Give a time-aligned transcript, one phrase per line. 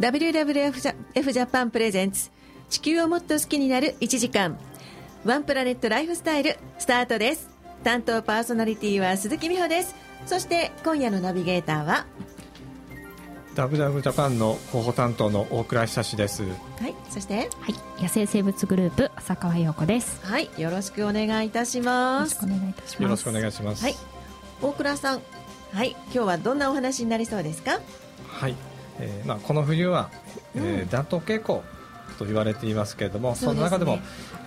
[0.00, 2.30] WWF ジャパンプレゼンツ
[2.70, 4.58] 地球をもっと好きになる1時間。
[5.26, 7.50] One Planet Lifestyle スタートです。
[7.84, 9.94] 担当パーソナリティは鈴木美穂です。
[10.24, 12.06] そして今夜のナビゲーターは？
[13.54, 16.44] WWF ジャパンの広報担当の大倉久志です。
[16.44, 17.34] はいそして？
[17.34, 20.24] はい野生生物グループ浅川陽子です。
[20.24, 22.42] はいよろしくお願いいたします。
[22.42, 23.02] よろしくお願いいたします。
[23.02, 23.84] よろしくお願いします。
[23.84, 23.96] はい
[24.62, 25.20] 大倉さん。
[25.72, 27.80] はい今日はどんなお話になりそうですか？
[28.28, 28.54] はい、
[29.00, 30.10] えーまあ、この冬は、
[30.54, 30.88] えーうん。
[30.88, 31.62] 暖冬傾向
[32.20, 33.54] と言われていますけれどもそ,、ね。
[33.54, 33.98] の中でもや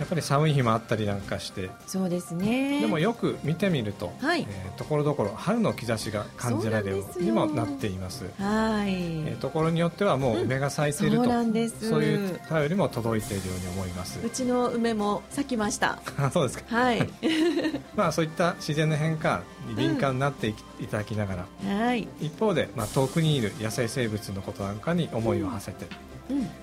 [0.05, 2.81] っぱり寒い日もあったりなんかしてそうですね。
[2.81, 4.47] でもよく見てみると、はい。
[4.47, 7.05] えーところどころ春の兆しが感じられるよ。
[7.15, 8.25] うにもなっています。
[8.39, 11.89] はい、えーところによってはもう梅が咲いていると、そうなんです。
[11.89, 14.19] そういう便りも届いているように思います。
[14.23, 15.99] うちの梅も咲きました。
[16.17, 17.09] あ そうですか、はい。
[17.95, 25.91] まあ、そういった自然の変化に敏感になってい,、いただきながらはい、一方で、まあ、遠くにいる野生生物のことなんかに思いを馳せて、うん、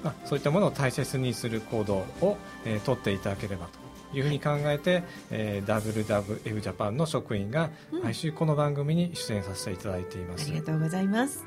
[0.03, 3.67] まあ、そういったものを大切にする行動を、えー取っていただければ
[4.13, 8.03] というふうに考えて、えー WWF ジャパンの職員がうん。
[8.03, 11.45] 毎週この番組に出演させていただいていまあす、りがとうございます。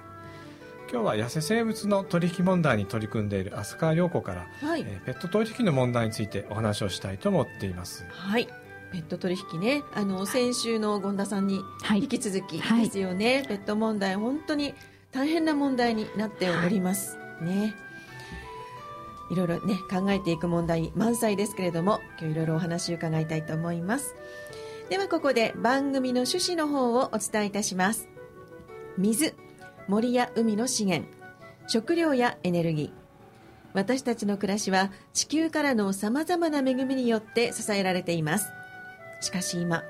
[0.92, 8.06] 今日は野生生物の取引問題に取り組んでいる飛鳥陽子から、はい、えーペット取引の問題についてお話をしたいと思っています。
[8.10, 8.48] はい。
[8.92, 9.82] ペット取引ね。
[9.96, 12.00] あの先週の権田さんにはい。
[12.00, 14.76] 引き続きはいですよね、ペット問題本当に
[15.12, 17.74] 大変な問題になっております、ね
[19.34, 24.16] いろいろね考えていく問題満載ですけれども今日いろいろお話を伺いたいと思います。
[24.90, 28.08] ではここで番組の趣旨の方をお伝えいたします。
[28.96, 29.34] 水
[29.88, 31.10] 森や海の資源
[31.68, 32.92] 食料やエネルギー。
[33.74, 38.52] 私たちの暮らしは地球からのさまざまな恵みによって支えられています。
[39.20, 39.84] しかし今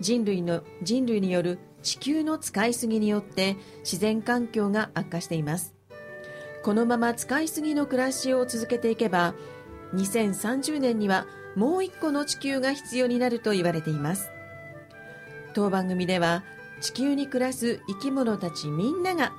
[0.00, 5.72] 人類の人類による地球の使いすぎによって自然環境が悪化しています。
[6.62, 9.34] このまま使いすぎの暮らしを続けていけば
[9.94, 14.30] 2030年にはもう一個の地球が必要になると言われています。
[15.54, 16.44] 当番組では
[16.80, 19.32] 地球に暮らす生き物たちみんなが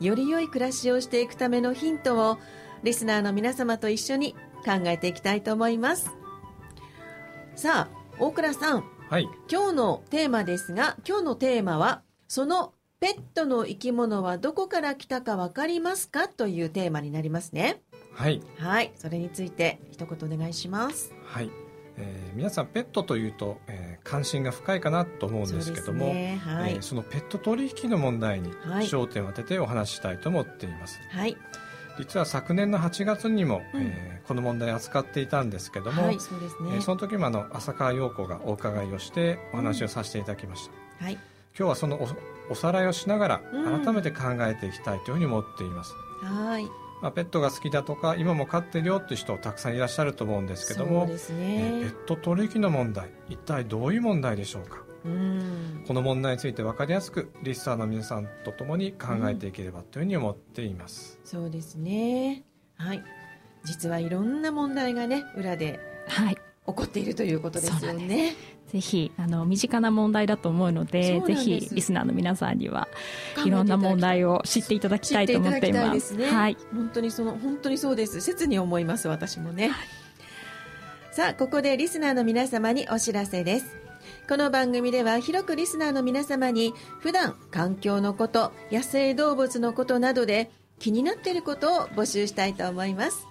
[0.00, 2.38] より良い暮らしをしていくためのヒントを
[2.82, 6.10] リスナーの皆様と一緒に考えていきたいと思います。
[7.56, 8.84] さあ大倉さん。
[9.10, 9.28] はい。
[9.50, 17.80] 今日のテーマですが今日のテーマはそのペットの生き物はどこから来たか分かりますかというテーマになりますね。
[18.12, 18.42] はい。
[18.58, 18.92] はい。
[18.94, 21.14] それについて一言お願いします。
[21.24, 21.50] はい、
[21.96, 26.40] えー皆さんペットというと、えー関心が深いかなと思うんですけどもそね。
[26.44, 28.84] はい、えーそのペット取引の問題にはい。
[28.84, 31.38] 焦点を当ててお話ししたいと思っています、はい。
[31.98, 33.82] 実は昨年の8月にも、うん。
[33.82, 36.72] えーこの問題を扱っていたんですけども、はいそうですね。
[36.74, 40.68] えーその時もあの浅川陽子がお伺いをしてお話をさせていただきまし
[40.98, 41.18] た、はい
[41.58, 43.84] 今日はそのおおさらいをしながらうん。
[43.84, 46.64] 改めて考えていきたいというふうに思っています、はい。
[47.02, 54.82] まあ、ペットが好きだとか今も飼ってるよっていう人たくさんいらっしゃると思うんですけどもそうですえーペねット取引の問題一体どういう問題でしょうか？
[55.04, 55.84] うん。
[55.86, 62.42] この問題について分かりやすくリスナーの皆さんと共に考えていければというふうに思っています、そうですね。
[62.76, 63.02] はい。
[63.64, 66.36] 実はいろんな問題がね裏ではい。
[66.66, 68.36] 起こっているということですよね
[68.72, 72.88] ぜひあの身近な問題だと思うのでぜひリスナーの皆さんには
[73.44, 76.30] いろんな問題をを知っていただきたいと思っていま知っていいね。
[76.30, 76.56] はい。
[76.72, 78.20] 本当にその本当にそうです。
[78.20, 79.70] 切に思います私もね、
[81.12, 83.76] さあここでリスナーの皆様にお知らせです。
[84.28, 93.26] この番組では広くリスナーの皆様に普段環境のこと野生動物のことなどで気になっていることを募集したいと思います。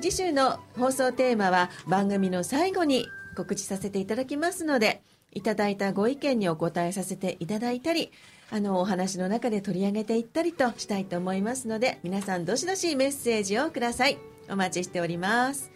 [0.00, 5.02] 次週の放送テーマは番組の最後に告知させていただきますので
[5.32, 8.12] いただいたご意見にお答えさせていただいたり
[8.50, 14.18] あのお話の中で取り上げていったりとしたいと思いますので皆さんどしどしメッセージをください。
[14.50, 15.70] お待ちしております。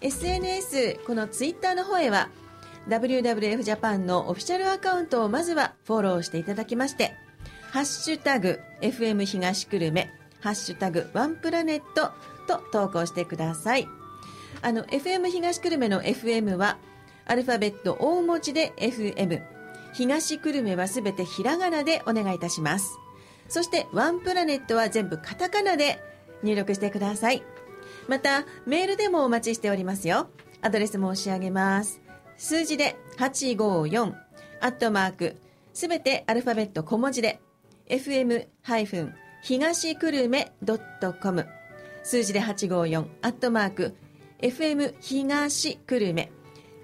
[0.00, 2.30] SNS このツイッターの方へは
[2.88, 7.14] WWF ジャパンのオフィシャルアカウントをまずはフォローしていただきまして
[7.72, 10.08] ハッシュタグ FM 東久留米
[10.40, 12.12] ハッシュタグワンプラネット
[12.46, 13.88] と投稿してください。
[14.62, 16.78] あの FM 東久留米の FM は
[17.26, 19.42] アルファベット大文字で FM
[19.92, 22.98] 東久留米はすべてひらがなでお願いいたします。
[23.48, 25.98] そしてワンプラネットは全部カタカナで
[26.42, 27.42] 入力してください。
[28.06, 30.28] またメールでもお待ちしておりますよ。
[30.60, 32.00] アドレス申し上げます。
[32.36, 34.14] 数字で854
[34.60, 35.36] アットマーク
[35.72, 37.40] すべてアルファベット小文字で。
[37.88, 38.46] Fm-
[39.40, 40.52] 東久留米
[41.22, 41.46] .com
[42.02, 43.94] 数字で854アットマーク
[44.40, 46.30] FM 東久留米。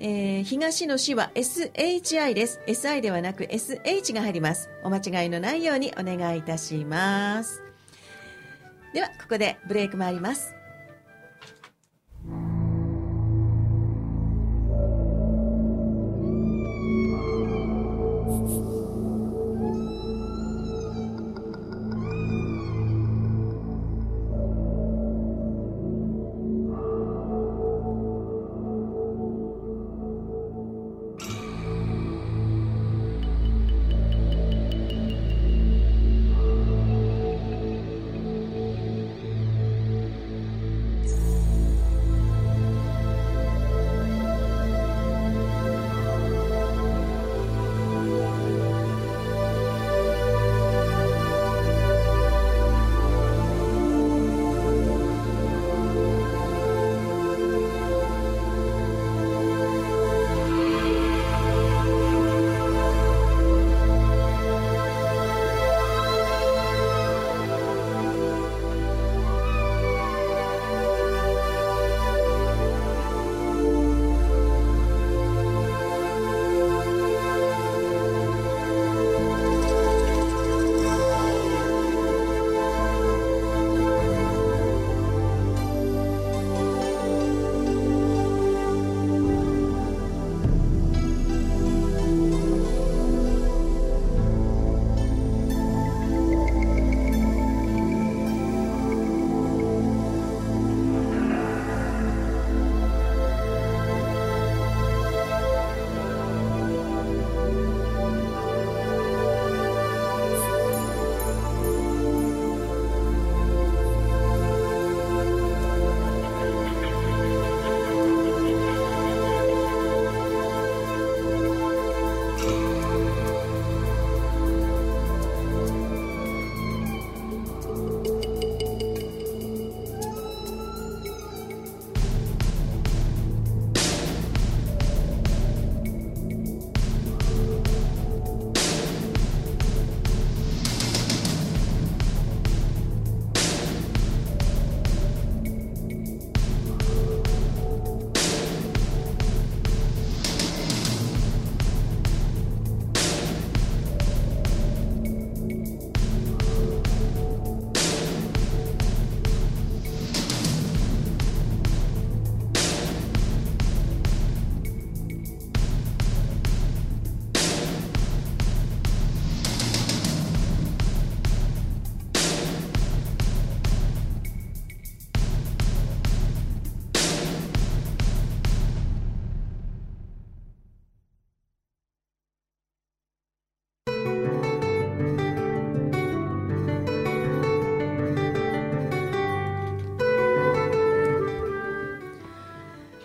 [0.00, 2.60] えー東の市は SHI です。
[2.66, 4.70] SI ではなく SH が入ります。
[4.82, 7.62] お間違いのないようにお願いいたします。
[8.92, 10.53] ではここでブレイク参ります。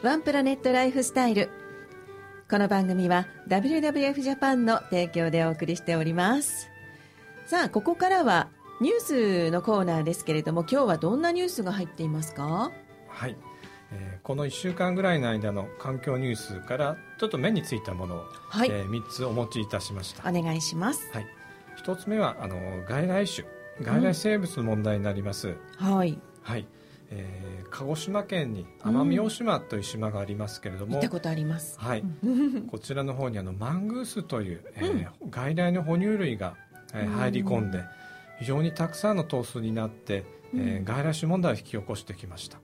[0.09, 1.51] ワンプラネットライフスタイル。
[2.49, 6.67] この番組は WWF ジャパンの提供でお送りしております。
[7.45, 8.49] さあここからは
[8.81, 8.99] ニュー
[9.49, 12.71] スのコーナーですけれども今日はどんなニュースが入っていますか？
[13.07, 13.37] はい、
[13.91, 21.07] えーこの1週間ぐらいの間の環境ニュースからちょっと目についたものを、はい、え3つお持ちいたしました、お願いします。
[21.13, 21.27] はい、
[21.85, 22.55] 1つ目はあの
[22.87, 23.47] 外来種。
[23.83, 26.19] 外来生物の問題になります、はい。
[26.41, 26.65] はい
[27.11, 31.79] えー鹿児島県に奄美大島という島がありますけれども、見たことあります。
[31.79, 32.03] はい、
[32.67, 36.55] こちらの方にあのマングースという、えー外来の哺乳類が、
[36.95, 37.13] えーうん。
[37.13, 37.83] 入り込んで
[38.39, 40.23] 非常にたくさんの頭数になって、
[40.55, 42.57] えー外来種問題を引き起こしてきました。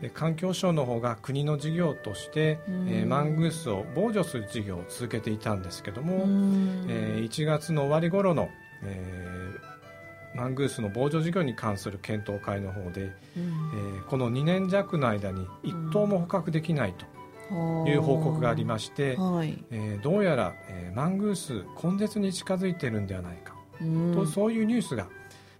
[0.00, 2.88] で環境省の方が国の事業として、うん。
[2.88, 6.86] えーマングースを防除する事業を続けていたんですけども、うん。
[6.88, 8.48] えー1月の終わり頃の、
[8.82, 9.49] えー
[10.34, 13.08] マングースの防除事業に関する検討会の方で、うん。
[13.08, 19.62] えーこの2年弱の間に1頭も捕獲できないという報告がありまして、はい。
[19.70, 24.14] えーどうやら、えーマングース根絶に近づいてるんではないか、うん。
[24.14, 25.06] とそういうニュースが、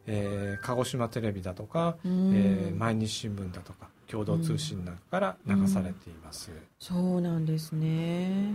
[0.06, 2.32] えー鹿児島テレビだとか、うん。
[2.34, 6.50] えー毎日新聞だとか共同通信なんかから流されています、
[6.80, 8.54] そうなんですね。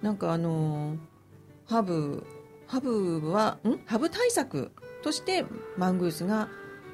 [0.00, 0.96] なんかあの
[1.66, 2.26] ハブ
[2.66, 3.78] ハブはん？
[3.86, 4.72] ハブ対策
[5.02, 5.44] として
[5.76, 6.48] マングースが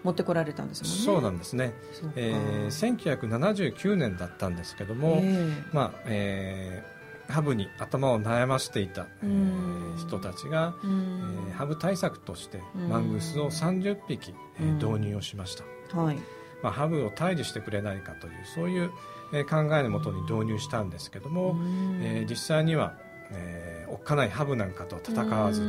[0.05, 0.99] 持ってこられたんですもんね。
[1.05, 1.73] そうなんですね、
[2.17, 6.99] えー1979年だったんですけども、えまあえー
[7.31, 9.99] ハブに頭を悩ましていた、えーうん。
[9.99, 12.89] 人たちが、えーハブ対策としてうん。
[12.89, 14.77] マングースを30匹、えーうん。
[14.99, 16.19] 導入をしました、はい。
[16.63, 18.91] まあ、ハブを退治してくれないかというそういう、
[19.35, 22.01] えー考えのもとに導入したんですけども、うん。
[22.03, 22.95] えー実際には、
[23.31, 25.67] えーおっかないハブなんかと戦わずに、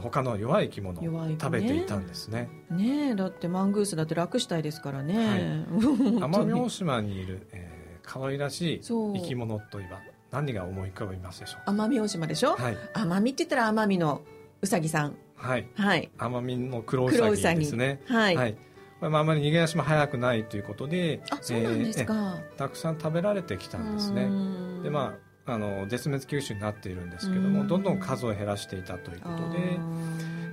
[0.00, 2.48] 他の弱い生き物を食べていたんですね。
[2.70, 5.38] ねえだってマングースだって楽したいですからね、はい。
[6.20, 7.78] 奄美大に島にいる、えー
[8.08, 10.00] 可愛らしい生き物といえば
[10.30, 11.70] 何が思い浮かびますでしょう？
[11.70, 14.22] 奄美大島でしょ、かはい、奄美って言ったら奄美の
[14.62, 15.16] うさぎさん。
[15.36, 16.10] はい、はい。
[16.16, 18.56] 奄美の黒ウサギ黒ウサギですねはい、はい。
[19.00, 24.22] まあ、あまり逃げ足も速くないということであそうなんですか、えたくさん食べられてきたんですね。
[24.22, 24.82] うん。
[24.82, 27.68] でまああの絶滅危惧種になっているんですけどもうん。
[27.68, 29.78] どんどん数を減らしていたということであ、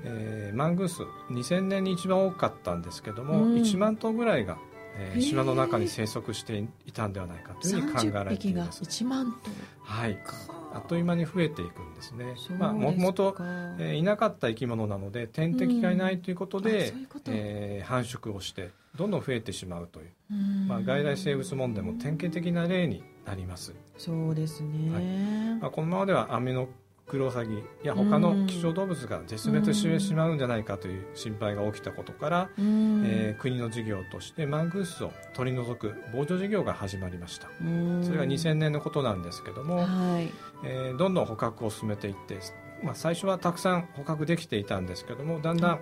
[0.06, 3.56] えーマングース2000年に一番多かったんですけども、うん。
[3.56, 4.58] 1万頭ぐらいが、
[4.98, 9.52] えー島の中に生息していたんではないかというふうに考えら30れてい匹がます1万頭。
[9.84, 10.16] はい。
[10.16, 10.34] か
[10.74, 12.36] あっという間に増えていくんですね。
[12.58, 13.44] まあ、ももとですか
[13.80, 16.64] えーいなかった生き物なので天敵がいないということうん。
[16.64, 17.32] でういうこと。
[17.34, 20.68] えー繁殖をしてどんどん増えてしまうという、うん。
[20.68, 26.68] まあ、外来生物問題も典型的な例になります、そうですね、まあ、このままではアメの
[27.08, 33.04] クロウサギや他の希少動物が絶滅してしまうんじゃないかという心配が起きたことから、うん。
[33.06, 37.48] えー国の事業としてマングースを取り除く防除事業が始まりました。
[37.62, 38.04] うん。
[38.04, 40.32] それが2000年のことなんですけども、はい。
[40.64, 42.40] えーどんどん捕獲を進めていって、
[42.84, 45.80] まあ、最初はたくさん捕獲できていたんですけどもだんだん、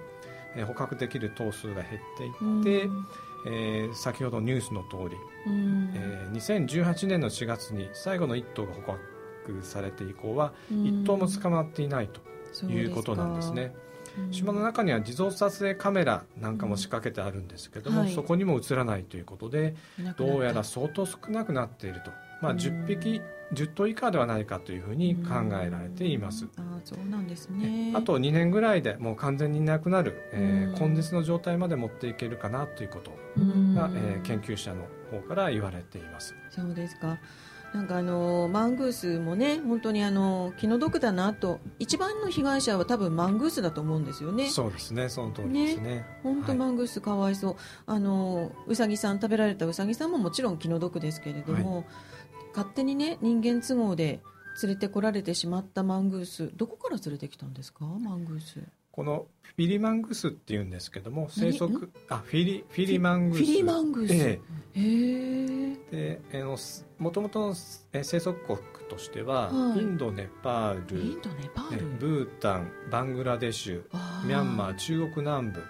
[0.57, 2.89] えー捕獲できる頭数が減っていって、
[3.45, 5.91] えー先ほどニュースの通り、うん。
[5.95, 10.83] えー2018年の4月に最後の1頭が捕獲されて以降はうん。
[10.83, 13.75] 1頭も捕まっていないということなんですね。
[14.17, 14.31] うん。
[14.31, 18.13] 島の中には自動撮影カメラなんかも仕掛けてあるんですけども、はい。
[18.13, 19.75] そこにも映らないということで
[20.17, 22.11] どうやら相当少なくなっていると、
[22.43, 22.57] まあ、うん。
[22.59, 23.21] 10匹
[23.53, 26.47] 10頭以下ではないかというふうに考えられています。
[26.57, 27.91] ああそうなんですね。
[27.95, 30.73] あと2年ぐらいでもう完全にいなくなる、えうん。
[30.75, 33.75] ー根絶の状態まで持っていけるかなということうん。
[33.75, 36.35] が、えー研究者の方から言われています。
[36.49, 37.19] そうですか。
[37.73, 44.47] なんかあのマングースもね本当にあの気の毒だなと一番の被害者は多分マングースだと思うんですよね。
[44.49, 45.09] そうですね。
[45.09, 46.05] その通りですね。
[46.21, 46.57] 本当はい。
[46.57, 47.55] マングースかわいそう、
[47.87, 51.83] あのうさぎさん食べられたうさぎさんももちろん気の毒ですけれども、
[52.55, 54.21] 勝手にね人間都合で
[54.61, 57.85] 連れてこられてしまったマングースどこから連れてきたんですか？
[57.85, 58.61] マングース。
[58.91, 63.43] このフィリマングスっていうんですけども生何息あフィリフィリマングス。
[63.43, 64.13] フィリマングース？
[64.13, 64.39] えへ
[64.75, 66.57] ええであの
[66.99, 67.55] もともとの
[67.93, 68.57] えー生息国
[68.89, 69.79] としては、はい。
[69.79, 73.83] インドネパールインドネパーえルブータンバングラデシュ
[74.27, 75.59] ミャンマー中国南部。
[75.59, 75.63] ー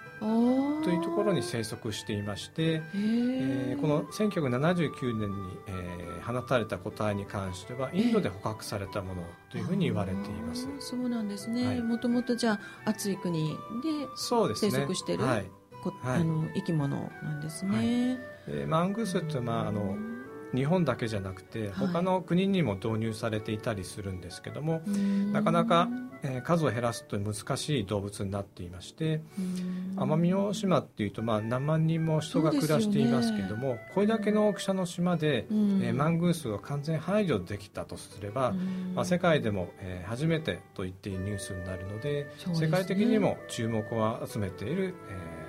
[0.82, 11.82] というところに生息していまして、へええーこの1979年に、えー放たれた個体に関してはインドで捕獲されたものというふうに言われています、あーそうなんですはねい。
[11.82, 12.52] もともとじゃ
[12.86, 13.54] あ暑い国で
[14.16, 15.50] 生息してるはい。
[15.82, 16.20] こ、はい。
[16.22, 19.96] あの生き物なんですね、えーマングースって、まあ、あの
[20.54, 21.86] 日本だけじゃなくてはい。
[21.88, 25.32] 他の国にも導入されていたりするんですけども、うん。
[25.32, 25.88] なかなか、
[26.22, 29.94] えー数を減らすと難しい動物になっていましてうん。
[29.96, 35.80] 奄美大島っていうと、まあ、何万人も人が暮らしていますけども、これだけの大きさの島で、うん。
[35.82, 38.92] えーマングースを完全排除できたとすれば、うん。
[38.94, 42.54] まあ、世界でも、えー初めてと言っていいニュースになるのでね。
[42.54, 45.44] 世界的にも注目を集めている、えー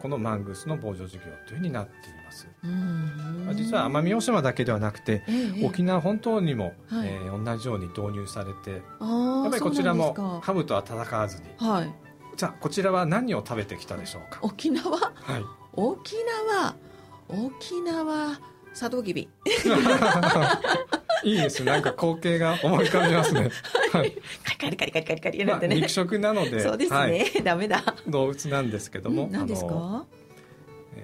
[0.00, 2.17] このマングースの防除事業というふうになっています、うん
[2.62, 7.08] まあ、実は奄美大島だけではなくてええ沖縄本島にも、はい。
[7.08, 8.80] えー同じように導入されてやっ
[9.50, 11.48] ぱりこちらもハブとは戦わずに。
[11.58, 11.94] かはい。
[12.36, 14.38] じゃあこちらは何を食べてきたでしょうか？
[14.42, 14.90] 沖縄？
[14.90, 15.44] はい。
[15.72, 16.14] 沖
[16.50, 16.74] 縄？
[17.28, 18.38] 沖縄？
[18.74, 19.28] サトウキビ。
[21.24, 23.50] いいですなんか光景が思い浮かびますね、
[23.92, 24.12] はい。
[24.60, 27.82] カリカリカリカリカリなんてね、肉食なのでそうですね、はい、ダメだ。
[28.06, 30.06] 動物なんですけども、うん何ですか？
[30.12, 30.17] えー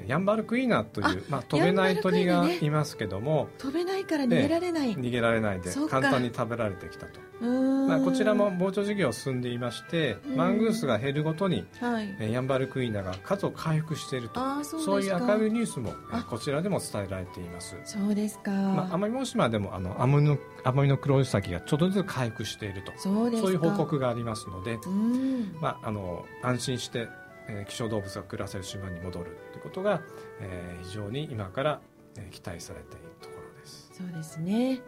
[0.07, 10.37] ヤンバルクイナというあまあ、飛べない鳥がいますけども、飛べないから逃げられない、逃げられないで簡単に食べられてきたと、まあ、こちらも防除事業進んでいましてうん。
[10.37, 12.17] マングースが減るごとに、はい。
[12.21, 14.41] えーヤンバルクイナが数を回復していると。
[14.65, 15.95] そうそういう明るいニュースも、
[16.29, 22.93] こちらでも伝えられています、そうですか、まあ、奄美大島でもあの奄美の奄美の黒ウサギがちょっとずつ回復していると。
[22.97, 25.57] そういう報告がありますので、うん。
[25.61, 27.09] まあ、あの安心して、
[27.49, 30.01] えー希少動物が暮らせる島に戻るということが、
[30.41, 31.81] えー非常に今から、
[32.17, 33.91] えー期待されているところです。
[33.93, 34.81] そうですね、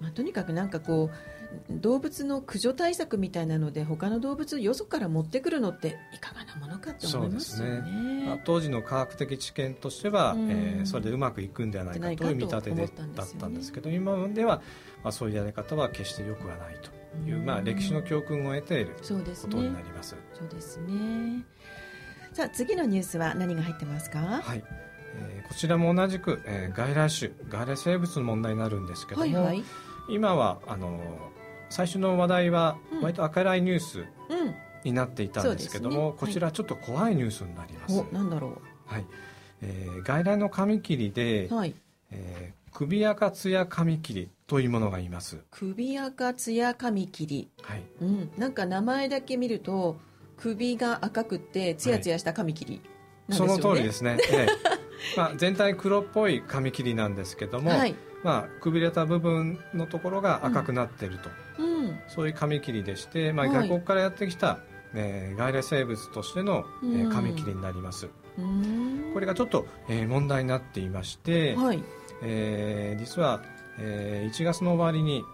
[0.00, 1.16] まあ、とにかくなんかこう
[1.70, 7.82] 動物の駆除対策みたいなので他の動物をよそから持ってくるのっていかがなものかと思いますよね。
[7.82, 10.50] そうですまあ、当時の科学的知見としては、うん。
[10.50, 14.62] えーそれでうまくいくんではないかという見立てでだったんですけど今では、
[15.04, 16.90] まあ、そういうやり方は決して良くはないと
[17.28, 19.14] いう、まあ、歴史の教訓を得ていること
[19.58, 20.16] にねなります。
[20.34, 21.44] そうですね
[22.32, 24.18] さあ次のニュースは何が入ってますか？
[24.18, 24.64] はい。
[25.16, 29.64] えーこちらも同じく、えー外来種外来生物の問題になるんですけども、はいはい。
[30.08, 30.98] 今はあの
[31.68, 33.00] 最初の話題はうん。
[33.02, 34.06] 割と明るいニュースうん。
[34.84, 36.18] になっていたんですけども、そうですね。
[36.20, 39.06] こちらちょっと怖いニュースになります、おなんだろはい。
[39.60, 41.74] えー外来のカミキリで、うはい。
[42.10, 48.30] えー首赤ツヤカミキリというものがいます、首赤ツヤカミキリはい、うん。
[48.38, 49.98] なんか名前だけ見ると
[50.42, 52.82] 首が赤くってツヤツヤしたカミキリなん
[53.28, 54.46] ですよね、その通りですね、ええ。
[55.16, 57.94] まあ、全体黒っぽいカミキリなんですけども、はい。
[58.24, 61.98] まあ、くびれた部分のところが赤くなっていると、うん。
[62.08, 63.56] そういうカミキリでして、まあ、はい。
[63.56, 64.58] 外国からやってきた、
[64.94, 67.10] えー外来生物としての、えーうん。
[67.12, 69.12] カミキリになります、うーん。
[69.14, 71.82] これがちょっと、えー問題になっていまして、はい。
[72.22, 73.42] えー実は、
[73.78, 75.24] えー1月の終わりに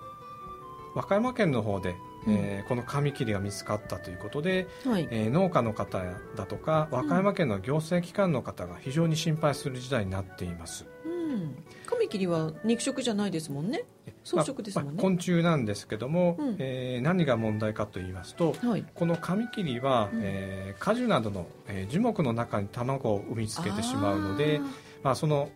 [0.95, 1.97] 和歌山県の方で、
[2.29, 5.09] えーこのカミキリが見つかったということで、はい。
[5.11, 6.03] えー農家の方
[6.37, 11.65] だとか和歌山県の行政機関の方が非常に心配する事態になっています、うん。
[11.87, 13.85] カミキリは肉食じゃないですもんね。
[14.25, 14.93] 草食ですもんね。
[14.95, 16.57] まあ昆虫なんですけども、うん。
[16.59, 18.85] えー何が問題かと言いますとはい。
[18.95, 20.21] このカミキリは、うん。
[20.23, 24.61] えー果樹などの、えー樹木の中に卵を産みつけてしまうので
[25.03, 25.51] まあ、その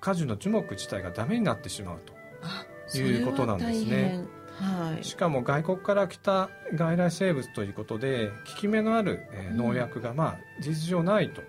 [0.00, 2.66] 果樹の樹木自体がダメになってしまうとあ
[2.98, 4.24] いうことなんですね
[5.02, 11.42] しかも外国から来た外来生物ということで効き目のある、えー農薬が、まあ、事実上ないと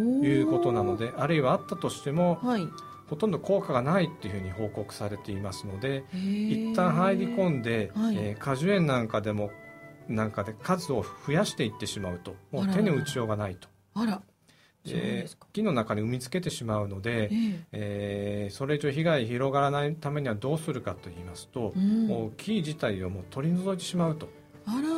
[0.00, 2.68] いうことなのであるいはあったとしてもはい。
[3.06, 8.16] ほとんど効果がないっていうふうに報告されていますので一一旦入り込んで、はい。
[8.16, 9.50] えー果樹園なんかでも
[10.08, 13.68] なんかで数を増やしていってしまうともう手に打ちようがないと。
[13.94, 14.22] あら
[14.84, 17.66] で木の中に産みつけてしまうので、ええ。
[17.72, 22.06] えーそれ以上被害広がらないためにはどうするかと言いますと、うん。
[22.06, 24.28] もう木自体をもう取り除いてしまうと
[24.66, 24.88] あら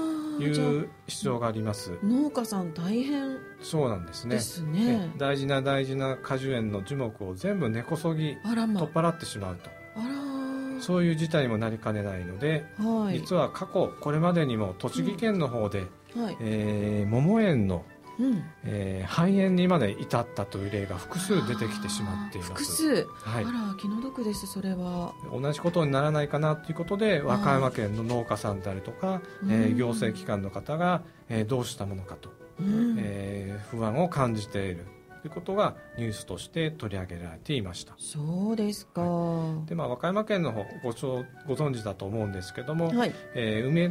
[0.44, 1.98] いう必要があります。
[2.02, 4.38] 農家さん大変そうなんですね。
[4.70, 4.98] ね。
[4.98, 9.70] ね大事な大事な果樹園の樹木を全部根こそぎ取っ払ってしまうと。
[9.96, 13.18] あらそういう事態にもなりかねないので、はい。
[13.20, 15.80] 実は過去これまでにも栃木県の方で、
[16.14, 16.36] はい。
[16.40, 17.84] えー桃園の、
[18.18, 18.42] うん。
[18.64, 22.52] えー肺炎にまで至ったという例が複数出てきてしまっています。
[22.52, 23.06] 複数。
[23.22, 23.44] はい。
[23.44, 25.12] あら気の毒ですそれは。
[25.32, 29.52] 同じことにならないかなということで和歌山県の農家さんであるとか、うん。
[29.52, 32.96] えー行政機関の方が、えーどうしたものかと、うん。
[32.98, 34.86] えー不安を感じている
[35.22, 37.94] ということがニュースとして取り上げられていました。
[37.98, 39.02] そうですか。
[39.66, 43.14] で、まあ、和歌山県の方ごご存知だと思うんですけども、はい。
[43.34, 43.90] えー梅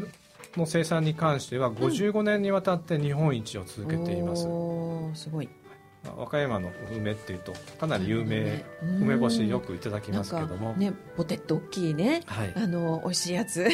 [0.58, 5.50] の生産に関しては55年にわたって日本一を続けています、おーすごい。
[6.04, 10.74] まあ和歌山の梅っていうとかなり有名うん梅干しよくいただきますけども。
[10.74, 12.22] ねポテッと大きいね。
[12.26, 12.54] はい。
[12.56, 13.64] あの美味しいやつ。
[13.64, 13.72] はい、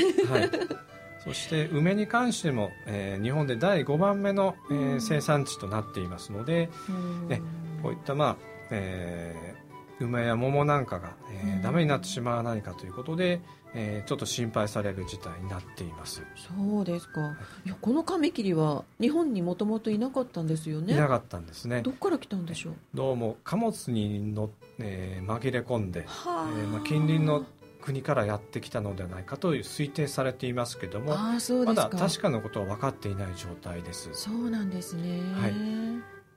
[1.23, 5.01] そして梅に関しても、えー日本で第5番目の、えーうん。
[5.01, 7.27] 生産地となっていますのでうん。
[7.27, 7.41] ね
[7.83, 8.35] こういった、まあ
[8.71, 9.70] えー
[10.05, 11.61] 梅や桃なんかが、えーうん。
[11.61, 13.41] ダメになってしまわないかということで、
[13.73, 16.21] えーちょっと心配される事態になっています。
[16.35, 17.37] そうですか。
[17.65, 17.69] い。
[17.69, 20.93] やこのカミキリは日本にもともといなかったんですよね。
[20.93, 21.81] いなかったんですね。
[21.81, 22.73] どっから来たんでしょう？
[22.93, 27.45] どうも貨物にの、えー紛れ込んで、はえーまあ、近隣の
[27.81, 31.97] 国からやってきたのではないかという推定されていますけどもああそうまですか。
[31.97, 34.09] だ確かなことは分かっていない状態です。
[34.13, 35.19] そうなんですね。
[35.33, 35.53] はい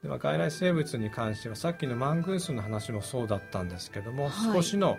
[0.03, 4.53] では外来生物に関してはさっきのマングースの話もそうだったんですけども、はい。
[4.53, 4.97] 少しの、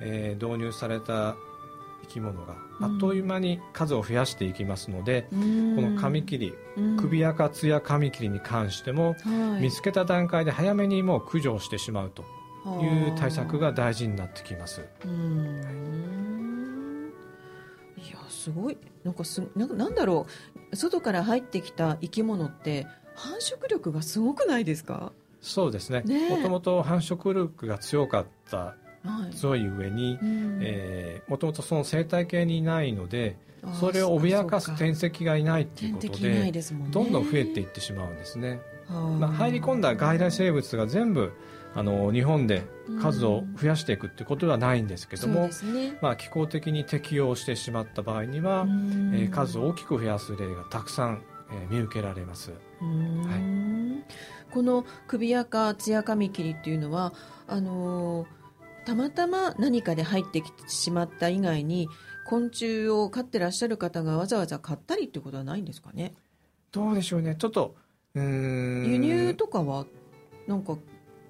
[0.00, 1.36] えー導入された
[2.02, 2.94] 生き物がうん。
[2.94, 5.36] あっという間に数を増やしていきますので、ここ
[5.82, 6.54] のカミキリ、
[6.98, 9.16] 首赤ツヤカミキリに関しても、
[9.60, 12.22] 見つけた段階で早めにもう駆除をしてしまうと
[12.82, 14.82] いう対策が大事になってきます。
[15.04, 15.10] うー。
[15.10, 17.12] ん。
[17.96, 18.76] いやすごい。
[19.02, 20.26] なんかすなんかなんだろ
[20.72, 20.76] う。
[20.76, 25.12] 外から入ってきた生き物って繁殖力がすごくないですか？
[25.40, 26.02] そうですね。
[26.30, 28.74] もともと繁殖力が強かったは
[29.30, 29.34] い。
[29.34, 31.22] 強い上にうん。
[31.28, 33.36] もともとその生態系にいないので
[33.78, 36.52] それを脅かす天敵がいないっていう天ことでね。
[36.90, 41.32] どんどん増えていってしまうんですね、はあまあ、入り込んだ外来生物が全部
[41.74, 42.62] あの日本で
[43.02, 45.98] 数を増やしていくってことではないんですけどもそうで、すね。
[46.00, 49.12] まあ、気候的に適応してしまった場合には、うん。
[49.14, 52.52] えー数を大きく増やす例がたくさん、えー見受けられます。
[52.80, 54.04] うーん
[54.50, 57.12] この首赤ツヤカミキリっていうのは
[57.46, 58.26] あのー
[58.86, 61.88] たまたま何かで入ってきてしまった以外に
[62.26, 66.14] 昆虫を飼ってらっしゃる方がわざわざ買ったりってことはないんですかね？
[66.70, 67.34] どうでしょうね。
[67.36, 67.74] ちょっと
[68.14, 69.86] うーん輸入とかは
[70.46, 70.76] なんか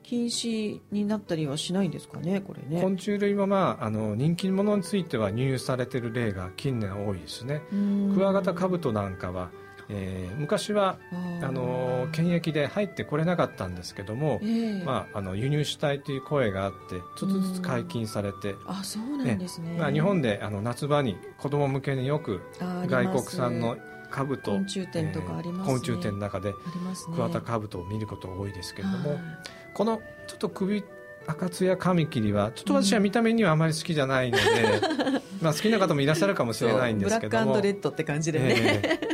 [0.02, 2.82] 禁止になったりはしないんですかねこれね。
[2.82, 7.62] 昆虫類も、まあ、あの人気者については入手されている例が近年多いですね。
[7.70, 9.50] クワガタカブトなんかは、
[9.88, 10.98] えー昔は
[11.42, 14.84] あの検疫で入ってこれなかったんですけども、ええ。
[14.84, 19.76] まあ、あの輸入したいという声があってちょっとずつ解禁されて、あそうなんですね。
[19.78, 23.76] まあ、日本であの夏場に子供向けによく外国産の
[24.10, 25.78] 兜昆虫展とかありますね。
[25.78, 26.54] 昆虫展の中で
[27.14, 29.18] 桑田兜を見ることが多いですけれども、はい
[29.74, 30.84] このちょっと首
[31.26, 34.44] 赤津やカミキリはちょっと私は見た目にはあまり好きじゃないので、
[35.40, 37.44] まあ好きな方もいらっしゃるかもしれないんですけども。
[37.46, 39.00] ブラックレッドって感じでね、ええ。
[39.10, 39.13] ま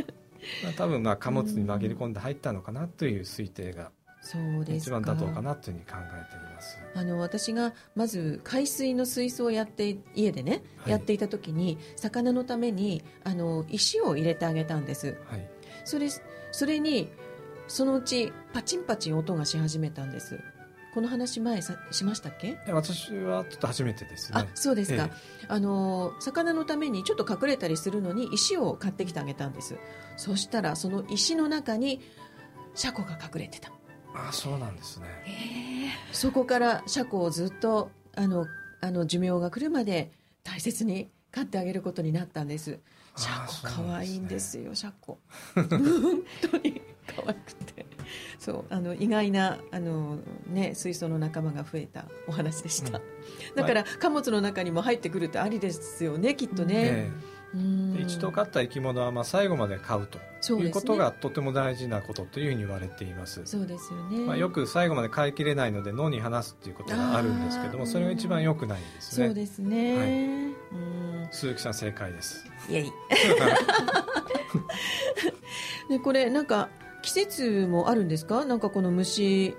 [0.77, 4.97] 多分まあ貨物に紛れ込んで入ったのかなという推定がそうですか。
[4.99, 6.77] 一番妥当かなというふうに考えています。
[6.93, 10.91] あの私がまず海水の水槽をやって家でね、はい。
[10.91, 15.17] やっていた時に魚のためにあの石を入れてあげたんです。
[15.27, 15.49] はい、
[15.85, 16.07] それ
[16.51, 17.09] それに
[17.67, 20.39] そのうちパチンパチン音がし始めたんです
[20.93, 22.57] この話前さしましたっけ？
[22.67, 24.39] え私はちょっと初めてですね。
[24.39, 24.47] あ。
[24.53, 25.11] そうですか、え
[25.47, 29.77] あの魚のためにちょっと隠れたりするのに石を買ってきてあげたんです。
[30.17, 32.01] そしたらその石の中に
[32.75, 33.71] シャコが隠れてた。
[34.13, 35.05] あそうなんですね。
[36.11, 38.45] そこからシャコをずっとあの
[38.81, 40.11] あの寿命が来るまで
[40.43, 42.79] 大切に飼ってあげることになったんです。
[43.15, 45.19] シャあコ可愛いんですよシャコ
[45.53, 45.67] 本
[46.49, 47.85] 当に可愛くて
[48.39, 53.03] そうあの意外なあの、ね、水槽の仲間が増えたお話でした、うん。
[53.55, 57.11] だから貨物の中にも入ってくるってありですよねきっとね、え。
[57.55, 57.93] うん。
[57.95, 60.19] えで一度飼った生き物はまあ最後まで飼うと。
[60.59, 63.41] いうことがとても大事なことというふうに言われています。
[63.45, 69.27] そうですよね、まあ、よく最後まで飼いきれないので脳に話すっていうことがあるんですけどもそれが一番良くないんですね。
[69.27, 70.07] そうですね、はい。
[70.07, 71.27] うん。
[71.29, 72.43] 鈴木さん正解です。
[72.69, 72.91] イエイ。
[75.89, 76.69] でこれなんか
[77.01, 78.45] 季節もあるんですか？
[78.45, 79.55] なんかこの虫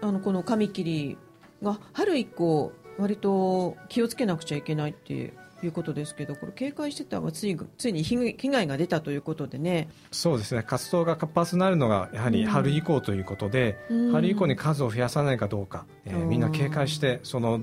[0.00, 1.18] あのこのカミキリ
[1.62, 9.88] が春以降割と気をつけなくちゃいけないっていうことですけどこれ警戒してたがついついに被害が出たということでね。
[10.12, 10.62] そうですね。
[10.62, 14.12] 活動が活発になるのがやはり春以降ということで、うん。
[14.12, 16.28] 春以降に数を増やさないかどうか、えーうん。
[16.28, 17.60] みんな警戒してその、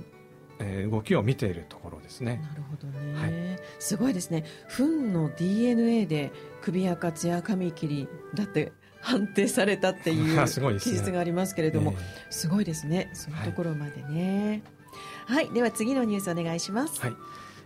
[0.59, 2.39] えー動きを見ているところですね。
[2.41, 3.31] なるほどね、はい。
[3.79, 4.45] すごいですね。
[4.69, 8.71] 糞の DNA で首やカツやカミキリだって
[9.03, 10.47] 判定されたっていう
[10.79, 13.09] 記述がありますけれども、えーすごいですね。
[13.13, 14.63] そういうところまでね。
[15.25, 17.15] はい、では次のニュースお願いします、はい。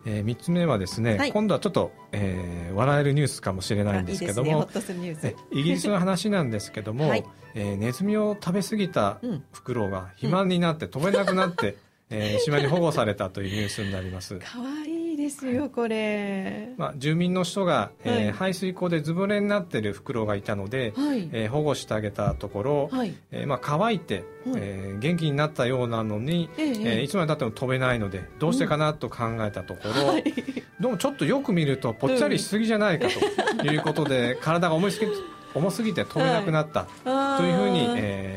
[0.05, 1.31] え3つ目はですね、はい。
[1.31, 4.67] 今度はちょっと、えー笑えるニュースかもしれないんですけども
[5.51, 7.23] イギリスの話なんですけども、 はい。
[7.55, 9.43] えーネズミを食べ過ぎたうん。
[9.51, 11.77] フクロウが肥満になって飛べなくなって、
[12.09, 14.39] えー島に保護されたというニュースになります。
[14.39, 14.96] 可愛い
[15.27, 16.73] ですよこれ。
[16.77, 18.31] まあ、住民の人が、えーはい。
[18.31, 23.13] 排水溝でずぶ濡れになっているフクロウがいたので、はい、えー保護してあげたところ、はい。
[23.31, 24.23] えーまあ、乾いて、
[24.55, 30.23] えー元気になったようなのに、えええーいつまでたっても飛べないのでどうしてかなと考えたところ、はい。
[30.79, 33.07] どうもちょっとよく見るとぽっちゃりしすぎじゃないか
[33.59, 35.11] ということで、体が重いすぎ
[35.53, 38.36] 重すぎて飛べなくなったというふうに、えー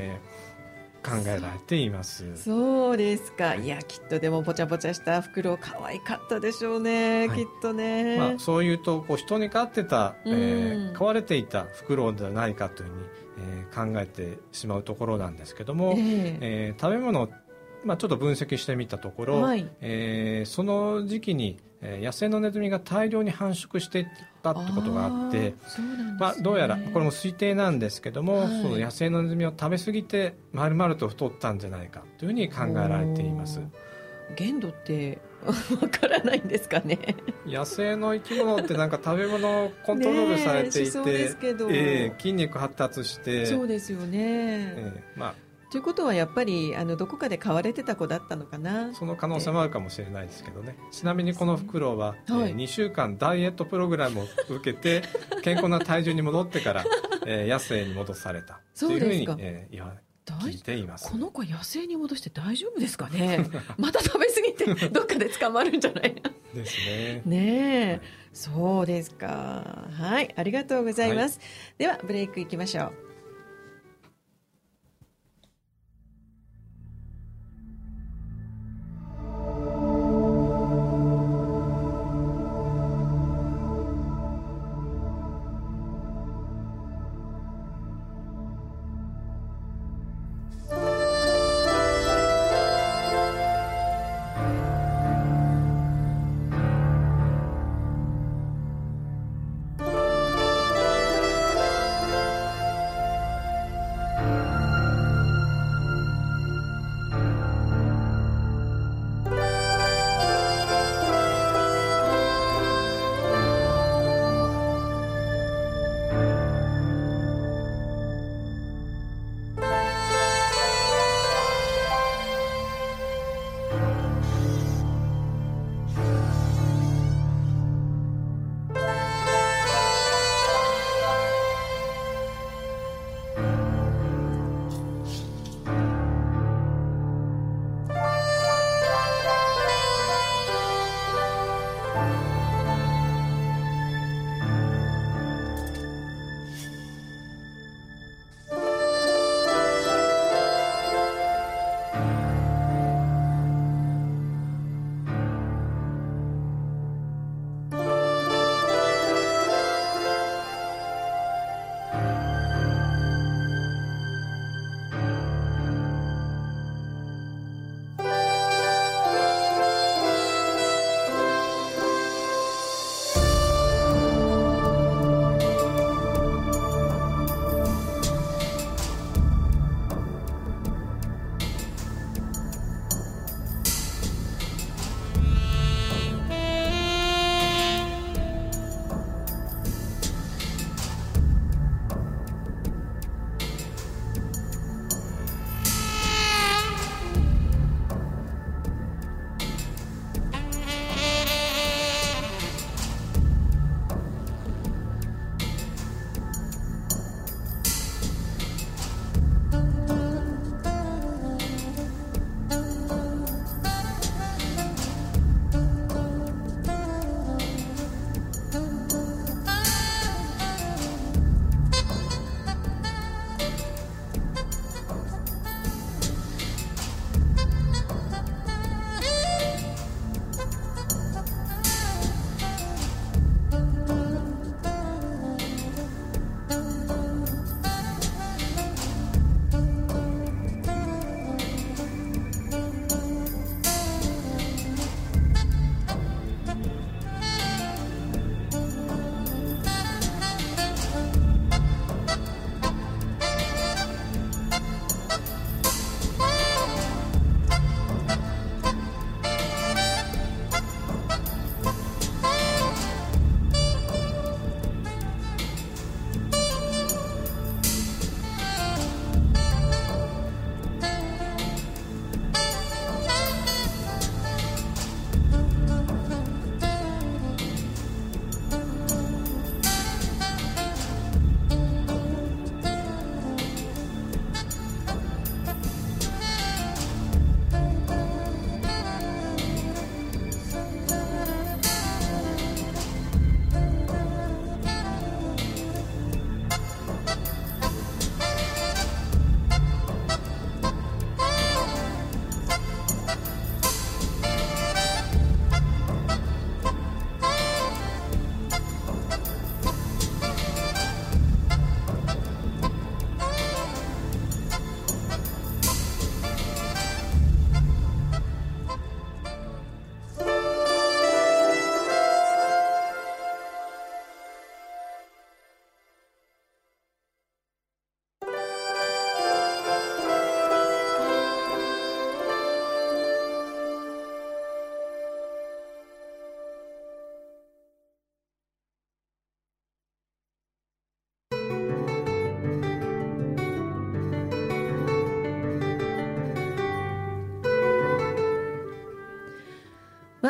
[1.03, 2.37] 考えられています。
[2.37, 3.55] そうですか。
[3.55, 3.67] い。
[3.67, 7.39] やきっとでもぽちゃぽちゃした袋可愛かったでしょうね、はい。
[7.39, 13.05] きっとね、まあ、そういうとこう人に飼ってた、えーうん飼われていたフクロウではないかというふうに、
[13.39, 16.39] えー考えてしまうところなんですけども、ええ。
[16.41, 17.29] えー食べ物を、
[17.85, 19.67] まあ、ちょっと分析してみたところ、はい。
[19.81, 24.07] えーその時期に、えー野生のネズミが大量に繁殖していっ
[24.43, 25.55] たってことがあってね。
[26.19, 28.63] まあ、どうやらこれも推定なんですけども、はい。
[28.63, 33.61] その野生のネズミを食べ過ぎて丸々と太ったんじゃないかというふうに考えられています。
[34.37, 36.99] 限度って わからないんですかね。
[37.47, 40.91] 野生の生き物ってなんか食べ物をコントロールされていて
[41.71, 45.35] えー筋肉発達してそうですよね、えーまあ、
[45.71, 48.93] ということはやっぱりあのどこかで飼われてた子だったのかな。
[48.95, 50.77] その可能性もあるかもしれないですけどね。
[50.91, 52.17] ちなみにこのフクロウは、はい。
[52.23, 55.03] えー2週間ダイエットプログラムを受けて
[55.43, 56.85] 健康な体重に戻ってから、
[57.27, 58.61] えー野生に戻された。
[58.79, 59.95] というふうにそうえー言わ
[60.27, 61.11] 大聞いています。
[61.11, 63.47] この子野生に戻して大丈夫ですかね。
[63.79, 66.15] また食べ過ぎて どっかで捕まるんじゃない？
[66.55, 67.23] ですね。
[67.25, 68.01] ねえ。
[68.33, 69.89] そうですか。
[69.93, 70.33] はい。
[70.37, 71.39] ありがとうございます、
[71.79, 72.93] ではブレイクいきましょう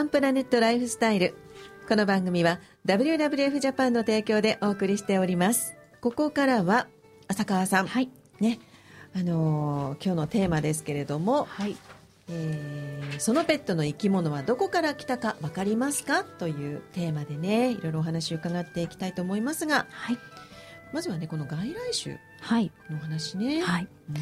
[0.00, 1.34] ワンプラネットライフスタイル。
[1.86, 5.76] この番組は WWF ジャパンの提供でお送りしております。
[6.00, 6.86] ここからは
[7.28, 8.08] 浅川さん、はい。
[8.40, 8.60] ね。
[9.14, 11.76] あのー今日のテーマですけれども、はい。
[12.30, 16.24] えーそのペットの生き物はどこから来たか分かりますか？
[16.24, 19.86] というテーマでねいろいろお話を伺っていきたいと思いますが。
[19.90, 20.18] はい。
[20.94, 22.72] まずはねこの外来種はい。
[22.88, 23.88] のお話ね、はい。
[24.08, 24.16] うん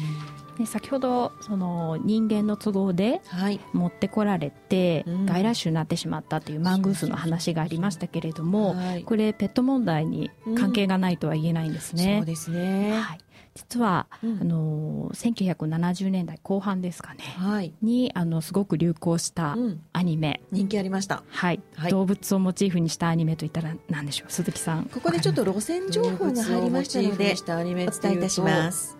[0.59, 3.59] で先ほどその人間の都合ではい。
[3.73, 5.25] 持ってこられてうん。
[5.25, 9.03] 外来種になってしまったというマングースの話がありましたけれどもはい。
[9.03, 12.17] これペット問題に関係がないとは言えないんですね。
[12.17, 12.25] そう。
[12.25, 12.91] ですね。
[12.93, 13.19] はい、
[13.55, 14.39] 実は、うん。
[14.41, 17.23] あの1970年代後半ですかね。
[17.37, 21.23] はい、にあのすごく流行したうん、アニメ、人気ありました。
[21.29, 21.61] はい。
[21.75, 21.91] はい。
[21.91, 28.98] 動物をモチーフにしたアニメといったら何でしょう鈴木さんここでちょっと路線情報が入りましたのでしたアニメお伝えいたします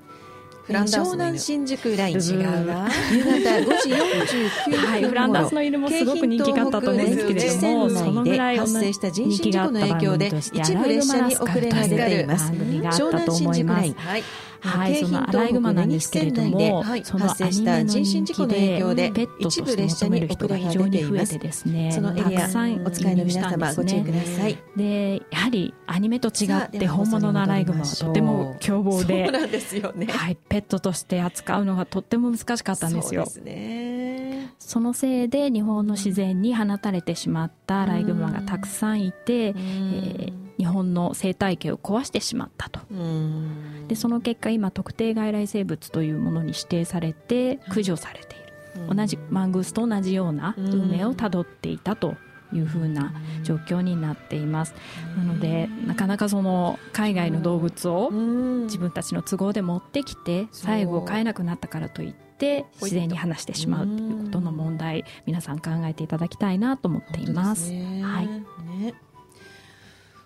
[0.70, 1.10] フランダースの犬。
[1.10, 12.52] 湘南新宿ライン違うわ夕方5時49分頃、はい、フランダースの犬もすごく人気があったと思うんですけれども、そのぐらい発生した人身事故の影響で一部列車に遅れが出ています。
[12.52, 13.68] 湘南新宿。
[13.68, 14.24] ラインはい
[14.62, 24.58] はい、京浜そのアライグマなんですけれども、はいその発生した人身事故の影響でペットとして求める人が非常に増えてですね、そのエリアたくさんお使いの皆様ご注意ください。
[24.76, 30.08] で、やはりアニメと違って本物のアライグマはとても凶暴そうで、なんですよね。
[30.08, 33.26] はい、ペットとして扱うのがとっても難しかったんですよ。
[33.26, 34.54] そうですね。
[34.60, 42.82] そのせいで日本の自然に放たれてしまったアライグマがたくさんいて、えー日本の生態系を壊してしまったと。
[42.92, 43.88] うん。
[43.88, 52.16] でその結果今特定外来生物というものに指定されて駆除されている、同じマングースと同じような運命をたどっていたと
[52.52, 54.76] いうふうな状況になっています。
[55.18, 58.64] なのでなかなかその海外の動物をうん。
[58.66, 67.68] 自分たちの都合で持ってきて最後飼えなくなったからといって自然に話してしまうということの問題皆さん考えていただきたいなと思っています。
[67.68, 68.04] すね。
[68.04, 68.28] はい。
[68.28, 68.94] ね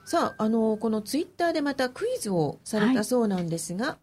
[0.05, 3.97] さああのこのツイッターでまたクイズをされたそうなんですが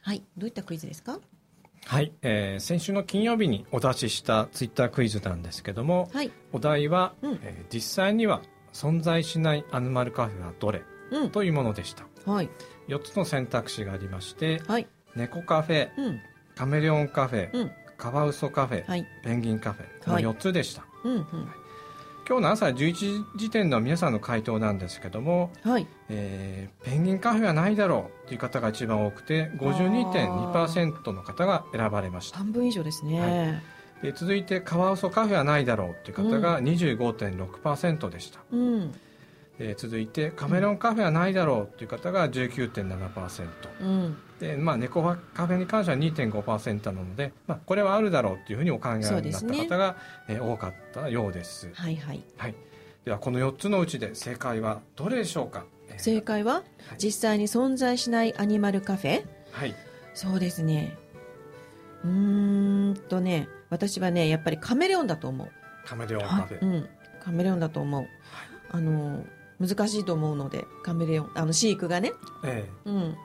[0.00, 1.18] はい、どういったクイズですか？
[1.86, 6.30] はい、えー先週の金曜日にお出ししたツイッタークイズなんですけどもはい。
[6.52, 7.38] お題は、うん。
[7.42, 11.30] えー実際には存在しないアニマルカフェはどれうん。
[11.30, 12.04] というものでした。
[12.30, 12.50] はい。
[12.88, 14.86] 4つの選択肢がありましてはい。
[15.14, 16.20] 猫カフェうん。
[16.54, 17.70] カメレオンカフェ、うん。
[17.96, 19.06] カワウソカフェ、はい。
[19.22, 20.24] ペンギンカフェこのはい。
[20.24, 21.24] 4つでした、うんうん
[22.26, 25.86] 今日の朝11時点の皆さんの回答なんですけども、はい。
[26.08, 32.38] えーペンギンカフェはないだろうという方が一番多くて52.2%の方が選ばれました。
[32.38, 33.62] 半分以上ですね、
[34.02, 38.94] で続いてカワウソカフェはないだろうという方が25.6%でした、うん
[39.58, 43.48] で続いてカメレオンカフェはないだろうという方が19.7%
[43.80, 44.16] うん。
[44.40, 49.96] で、まあ、猫カフェに関しては2.5%なので、まあ、これはあるだろうというふうにお考えになった方が、
[50.28, 52.22] えー多かったようです、はいはい。
[52.36, 52.54] はい、
[53.04, 56.64] ではこの4つのうちで正解はどれでしょうか、えー正解は
[56.98, 59.24] 実際に存在しないアニマルカフェ？
[59.52, 59.74] はい。
[60.14, 60.96] そうですね。
[62.02, 65.48] うーんとね私はねやっぱりカメレオンだと思う。
[65.86, 66.88] カメレオンカフェ、うん、
[67.22, 68.06] カメレオンだと思う、
[68.70, 69.24] あの
[69.60, 72.12] 難しいと思うのでカメレオンあの飼育がね、
[72.44, 73.16] えうん、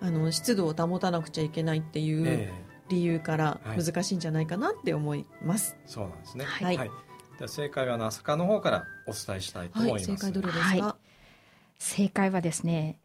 [0.00, 2.52] あの湿度を保たなくちゃいけないってえいうえ
[2.88, 3.84] 理由からはい。
[3.84, 5.76] 難しいんじゃないかなって思います。
[5.78, 6.44] えそうなんですね。
[6.44, 6.76] はい。
[6.76, 6.90] で
[7.40, 10.94] は正解はナスカの方からお伝えしたいとはい、思います、正解どれですか、はい。
[11.78, 12.98] 正解はですね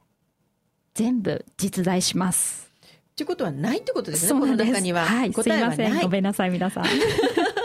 [0.93, 2.71] 全部実在します。
[3.11, 4.67] っていうことはないってことですねこそうなんです。
[4.67, 5.93] の中には、はい、答えはません。
[5.93, 6.85] ないごめんなさい皆さん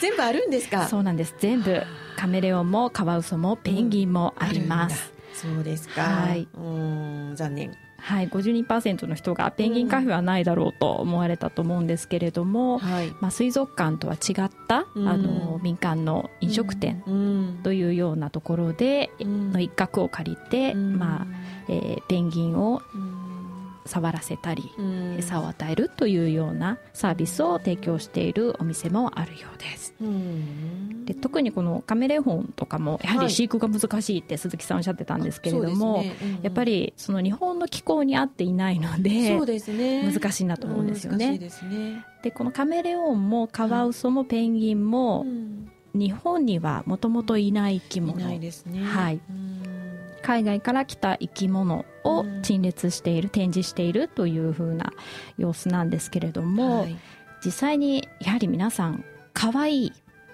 [0.00, 0.86] 全部あるんですか？
[0.88, 1.34] そうなんです。
[1.38, 1.82] 全部。
[2.16, 6.02] カメレオンもカワウソもペンギンもあります、そうですか。
[6.02, 7.72] はい、うーん残念。
[7.98, 8.28] はい。
[8.28, 13.10] 52%の人がペンギンカフェはないだろうと思われたと思うんですけれども、はい。
[13.20, 15.08] まあ、水族館とは違った、うん。
[15.08, 17.60] あの民間の飲食店うん。
[17.62, 19.52] というようなところで、うん。
[19.52, 20.98] の一角を借りて、うん。
[20.98, 21.26] まあ
[21.68, 23.25] えーペンギンをうん
[23.86, 25.16] 触らせたり、うん。
[25.18, 29.94] 餌を与えるというようなサービスを提供しているお店もあるようです。
[30.00, 31.04] うん。
[31.04, 33.26] で特にこのカメレオンとかもやははい。
[33.28, 36.28] り飼育が難しいって鈴木さんおっしゃってたんですけれども、そうですね。
[36.36, 40.02] うんやっぱりその日本の気候に合っていないのでそうですね。
[40.12, 41.38] 難しいなと思うんですよね。
[41.38, 42.04] ですね。
[42.22, 45.70] でこのカメレオンもカワウソもペンギンもうん。
[45.94, 48.84] 日本にはもともといない生きい物ないですね。
[48.84, 49.20] はい。
[49.30, 49.62] うん
[50.26, 52.42] 海外から来た生き物をうん。
[52.42, 54.92] 陳列している展示しているという風な
[55.38, 56.96] 様子なんですけれども、はい。
[57.44, 59.92] 実際にやはり皆さん可愛い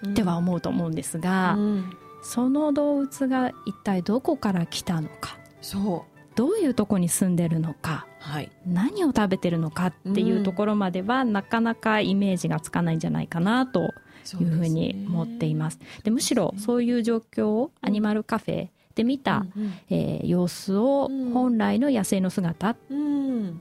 [0.08, 1.96] っては思うと思うんですが、うん。
[2.22, 8.50] その動物が一体どこから来たのかそどういうとこに住んでるのかはい。
[8.66, 13.92] 何を食べてるのかっていうところまでは、なかなかイメージがつかないんじゃないかなと
[14.40, 15.80] いうふうに思っています。
[16.04, 19.72] でむしろそういう状況をアニマルカフェで見た、うんうん。
[19.90, 23.60] えー様子をうん本来の野生の姿うん。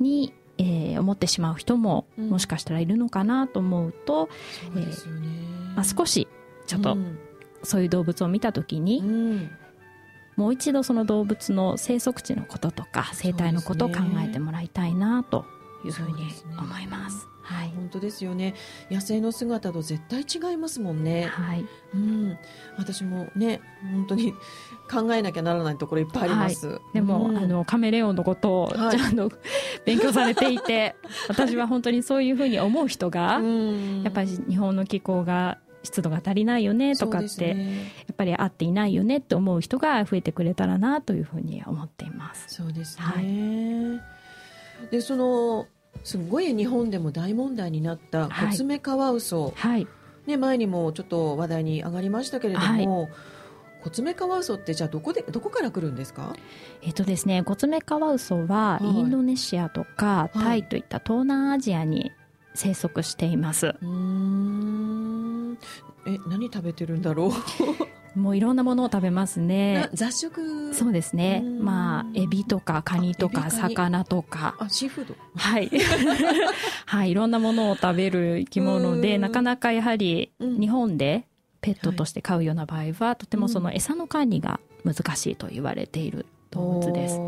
[0.00, 2.30] に、えー思ってしまう人もうん。
[2.30, 4.28] もしかしたらいるのかなと思うと、
[4.74, 5.28] そうですよね、
[5.74, 6.28] まあ、少し
[6.66, 7.18] ちょっとうん。
[7.62, 9.50] そういう動物を見た時に、うん。
[10.36, 15.46] もう一度その動物の生息地のこととか生態のことを考えてもらいたいなと
[15.84, 16.24] いうふうに
[16.58, 17.26] 思います。
[17.46, 18.54] はい、本当ですよね。
[18.90, 22.36] 野生の姿と絶対違いますもんね、はい、うん、
[22.76, 23.60] 私もね
[23.92, 24.34] 本当に
[24.90, 27.38] 考えなきゃならないところいっぱいあります、でも、うん。
[27.38, 28.98] あのカメレオンのことをはい。
[28.98, 29.30] ちゃんと
[29.86, 30.96] 勉強されていて、
[31.28, 34.02] 私は本当にそういうふうに思う人が、うん。
[34.02, 37.74] やっぱり日本の気候が湿度が足りないよねとかって、ね。
[38.08, 42.46] やっぱり合っていないよねって思う人が増えてくれたらなというふうに思っています。
[42.48, 44.02] そうですね、は
[44.90, 45.66] でその
[46.06, 48.50] すごい日本でも大問題になったはい。
[48.50, 49.88] コツメカワウソ、はい、
[50.26, 53.08] ね、前にもちょっと話題に上がりましたけれども、
[53.82, 56.36] コツメカワウソってじゃあどこでどこから来るんですか？
[56.82, 58.86] えっとですね、コツメカワウソははい。
[58.86, 62.12] インドネシアとかはいタイといった東南アジアに
[62.56, 63.66] 生息しています。
[63.66, 65.58] うーん
[66.06, 67.32] え何食べてるんだろう、
[68.18, 69.88] もういろんなものを食べますなね。
[69.92, 70.72] 雑食？
[70.74, 71.48] そうですねう。
[71.48, 74.56] んまあエビとかカニとか魚とか。
[74.58, 75.14] あシーフード？
[75.36, 75.70] はい。
[76.86, 81.26] はい、いろんなものを食べる生き物で、うんなかなかやはりうん日本で
[81.60, 86.26] ペットとして飼うような場合は、とてもその餌の管理が難しいと言われている
[86.56, 87.20] 動物です。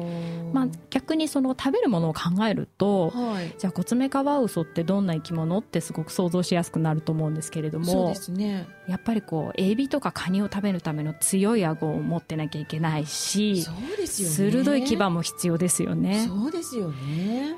[0.52, 3.54] まあ逆にその食べるものを考えると、はい。
[3.58, 8.66] じゃあコツメカワウソってどんな生き物ってすごく想像しやすくなると思うんですけれどもそうですね。
[8.88, 14.34] やっぱりこうエビとかカニを食べるための強い顎を持ってなきゃいけないし、そうですよね。
[14.34, 16.24] 鋭い牙も必要ですよね。
[16.26, 17.54] そうですよね、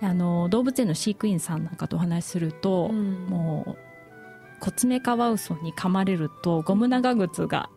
[0.00, 3.26] あの動物園の飼育員さんなんかとお話しすると、うん。
[3.26, 3.76] もう
[4.60, 7.68] コツメカワウソに噛まれるとゴム長靴が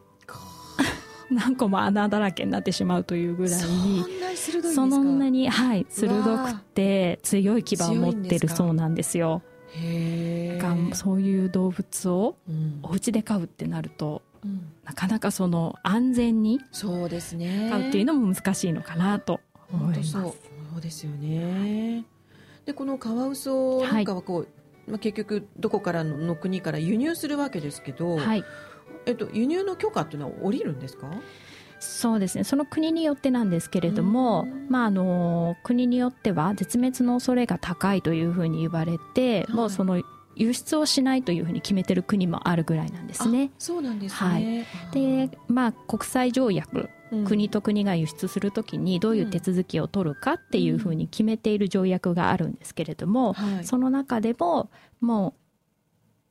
[1.36, 9.42] 何個も穴だらけになってしまうというぐらいそんなにはい、鋭くて強い牙を持ってるそうなんですよ。
[9.76, 12.80] へがえ、そういう動物をうん。
[12.84, 14.68] お家で飼うってなるとうん。
[14.84, 17.70] なかなかその安全にそうですね。
[17.72, 19.40] 飼うっていうのも難しいのかなと
[19.72, 20.14] 思います。
[20.14, 20.54] 本当そう。
[20.74, 22.06] そうですよね。
[22.66, 24.40] でこのカワウソなんかはこ
[24.88, 28.44] う、まあ、結局どこからのの国から輸入するわけですけど、はい
[29.06, 31.08] えっと、輸入の許可っていうのは下りるんですか？
[31.80, 32.45] そうですね。
[32.45, 34.68] その国によってなんですけれども、うん。
[34.70, 39.51] まあ、あの国によっては絶滅の恐れが高いというふうに言われて、はい。
[39.54, 40.01] もうその
[40.36, 43.51] 輸出をしないというふうに決めてる国もあるぐらいなんですね。
[43.51, 43.56] あ。
[43.60, 44.43] そうなんですはい。
[44.43, 47.26] ね、で、まあ、国際条約うん。
[47.26, 53.66] 国と国が輸出するときにどういう手続きを取るかっていうふうに決めている条約があるんですけれども、はい。
[53.66, 55.43] その中でももう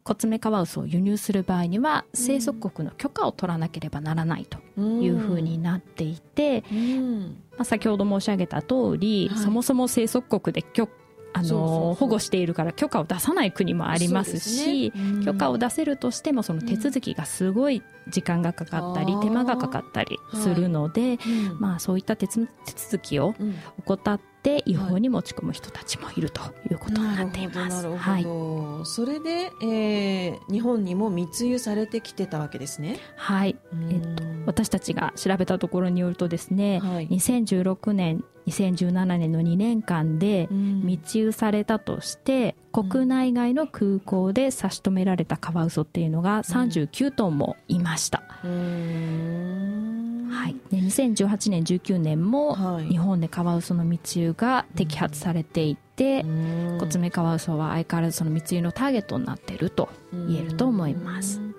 [0.05, 7.21] コツメカワウソを輸入する場合には生息国の許可を取らなければならないというふうになっていて、うん。
[7.53, 9.39] まあ、先ほど申し上げた通り、はい。
[9.39, 10.89] そもそも生息国で許
[11.35, 15.01] あの保護しているから許可を出さない国もありますしね。
[15.01, 15.25] うん。
[15.25, 21.61] 許可を出せるとしてもその手続きがすごい時間がかかったり、うん手間がかかったりするので、うん。
[21.61, 23.55] まあ、そういった手続きをうん。
[23.87, 26.22] 怠って違法に持ち込む人たちもい。
[26.22, 26.40] ると
[26.70, 27.76] いうことになっています。
[27.76, 27.99] なるほど。
[27.99, 32.99] はないそれで、えー日本にも密輸されてきてたわけですね。
[33.16, 33.57] はい。
[33.90, 37.09] えっと、私たちが調べたところによるとですね、はい。
[37.09, 40.82] 2016年2017年の2年間でうん。
[40.82, 49.02] 密輸されたとして国内外の空港で差し止められたカワウソっていうのが39トンもいました、うーん
[50.33, 52.87] はい、で2018年19年もはい。
[52.87, 56.78] 日本でカワウソの密輸が摘発されていて、うん。
[56.80, 61.39] コツメカワウソは相変わらずその密輸のターゲットになっていると言えると思います。
[61.39, 61.55] うん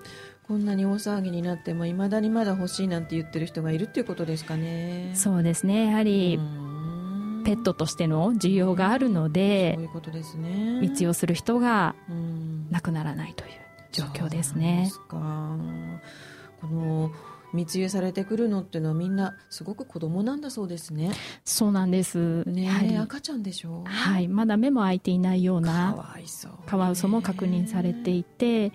[0.45, 5.11] こんなに大騒ぎになってもいまだにまだ欲しいなんて言ってる人がいるっていうことですかね。
[5.15, 5.87] そうですね。
[5.87, 7.43] やはりうん。
[7.45, 10.79] ペットとしての需要があるのそうでいうことですね。
[10.81, 12.69] 密輸をする人がうん。
[12.69, 13.51] なくならないという
[13.93, 14.91] 状況ですね。
[15.07, 17.11] この
[17.53, 21.11] 密輸されてくるのっていうのはみんなすごく子供なんだそうですね。
[21.45, 22.43] そうなんです。
[22.45, 23.83] ねやはり赤ちゃんでしょ？
[23.85, 26.51] はい、まだ目も開いていないようかなわいそう。
[26.65, 28.71] カワウソも確認されていて、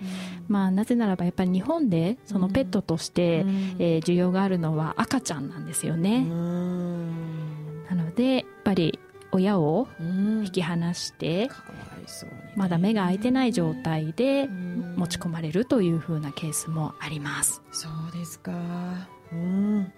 [0.47, 3.45] まあ、なぜならばやっぱり日本でそのペットとして、
[3.79, 8.97] えー需要があるのは赤ちゃんなんですよね、なのでやっぱり
[9.31, 12.53] 親を引引き離してかわいそうにね。
[12.55, 14.95] まだ目が開いてない状態でうん。
[14.97, 17.61] 持ち込まれるというふうなケースもあります。
[17.71, 18.51] そうですか。
[19.31, 19.91] うん。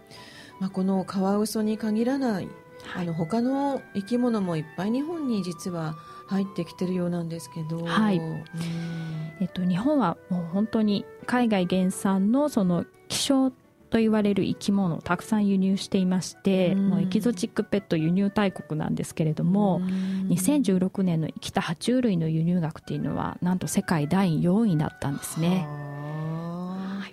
[0.59, 2.47] まあ、このカワウソに限らない、
[2.95, 5.95] あの他の生き物もいっぱい日本に実は
[6.27, 8.17] 入ってきてるようなんですけど、はい。
[8.17, 8.43] うん。
[9.39, 13.51] えっと、日本はもう本当に海外原産のその希少
[13.91, 16.89] と言われる生き物をたくさん輸入していまして、うん。
[16.89, 20.27] もうエキゾチックペット輸入大国なんですけれども、うん。
[20.29, 25.67] 2016年の生きた爬虫類の輸入額っていうのはなんと世界第4位だったんですね。
[25.67, 27.07] は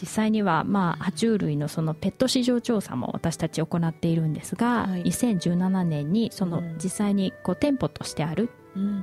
[0.00, 5.02] 実際には、まあ、爬虫類のそのペット市場調査も私たち行っているんですが、はい。
[5.02, 6.78] 2017年にそのうん。
[6.82, 8.50] 実際にこう店舗としてある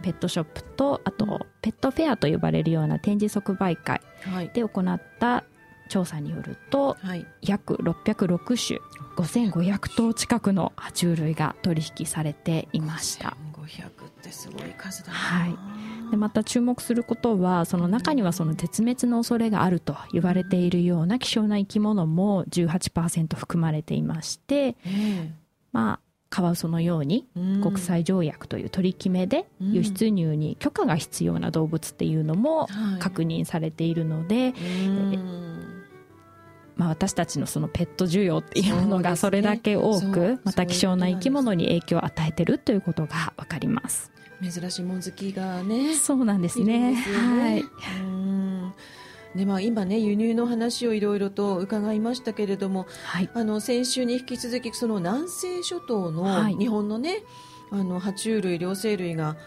[0.02, 1.40] ペットショップとあとうん。
[1.62, 4.50] ペットフェアと呼ばれるような展示即売会はい。
[4.54, 5.44] で行った
[5.90, 7.26] 調査によるとはい。
[7.42, 8.80] 約606種
[9.16, 13.38] 5500頭近くの爬虫類が取引されていました。
[13.54, 15.14] 500ってすごい数だな。
[15.14, 16.12] はい。
[16.12, 25.32] でまた注目することはその中にはその絶滅の恐れがあると言われているような希少な生き物も18%含まれていましてえ
[25.72, 27.26] まあカワウソのように
[27.64, 29.72] 国際条約という取り決めでうん。
[29.74, 33.00] 輸出入に許可が必要な動物っていうのもはい。
[33.00, 35.75] 確認されているので、うん
[36.78, 44.12] まあ、私たちのそのペット需要っていうものがそれだけ多くまた希少な生き物に影響を与えてるということが分かります。
[44.42, 46.92] 珍しいもん好きがねそうなんですね。
[46.92, 46.96] ね。
[46.96, 47.64] はい。
[48.02, 48.74] うん。
[49.36, 53.30] でまあ、今ね輸入の話をいろいろと伺いましたけれどもはい。
[53.34, 56.56] あの先週に引き続きその南西諸島のはい。
[56.56, 57.24] 日本のね、
[57.72, 59.38] あの爬虫類両生類が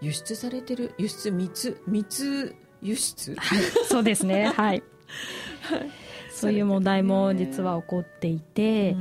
[0.00, 3.36] 輸出されてる輸出密密輸出？
[3.36, 4.46] はい、そうですね。
[4.46, 4.82] はい。
[6.42, 8.96] そういう問題も実は起こっていて、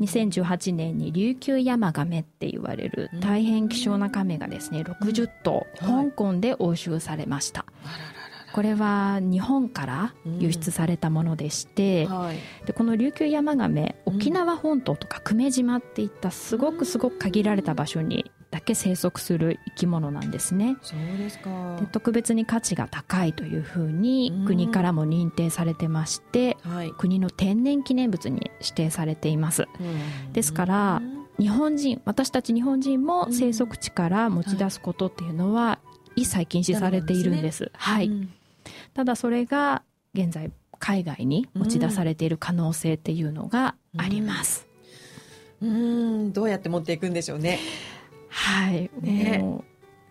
[0.00, 7.66] 2018年に琉球ヤマガメって言われる大変希少なカメがですね、60頭、はい香港で押収されました。
[8.54, 12.36] これは日本から輸出されたものでして、ららはい。
[12.66, 20.76] でこの琉球ヤマガメうん沖縄本島とか久米島っていったすごくすごく限られた場所にだけ生息する生き物なんですね。
[20.82, 21.78] そうですか。
[21.80, 24.44] で特別に価値が高いというふうにうん。
[24.44, 26.92] 国からも認定されてましてはい。
[26.92, 29.66] 国の天然記念物に指定されています。
[30.34, 31.02] ですから
[31.38, 35.78] 日本人私たち日本人も生息地から持ち出すことっていうのは
[36.14, 37.72] 一切禁止されているんです。
[37.74, 38.32] はい、うん。
[38.92, 39.82] ただそれが
[40.12, 44.66] 現在海外に持ち出されている可能性っていうのがあります、
[45.62, 46.32] うん。
[46.34, 47.58] どうやって持っていくんでしょうね
[48.32, 48.90] はい。
[49.00, 49.38] ね。
[49.38, 49.64] も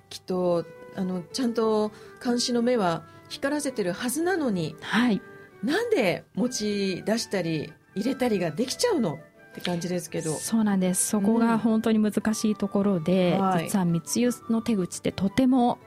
[0.10, 0.66] きっと
[0.96, 1.92] あのちゃんと
[2.24, 5.22] 監視の目は光らせてるはずなのにうはい。
[5.64, 9.20] なんで持ち出したり入れたりができちゃうの
[9.52, 10.34] って感じですけど。
[10.34, 11.08] そうなんです。
[11.10, 13.66] そこが本当に難しいところで、はい。
[13.66, 15.78] 実は密輸の手口ってとても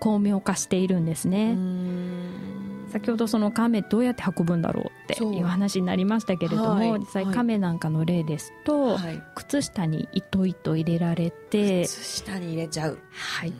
[0.00, 7.00] 巧妙化しているんですうね、ん先ほどその亀どうやって運ぶんだろうっていう話になりましたけれども、はい。
[7.00, 7.34] 実際はい。
[7.34, 9.20] 亀なんかの例ですと、はい。
[9.34, 13.00] 靴下に糸糸入れられて、靴下に入れちゃう。
[13.10, 13.52] はい、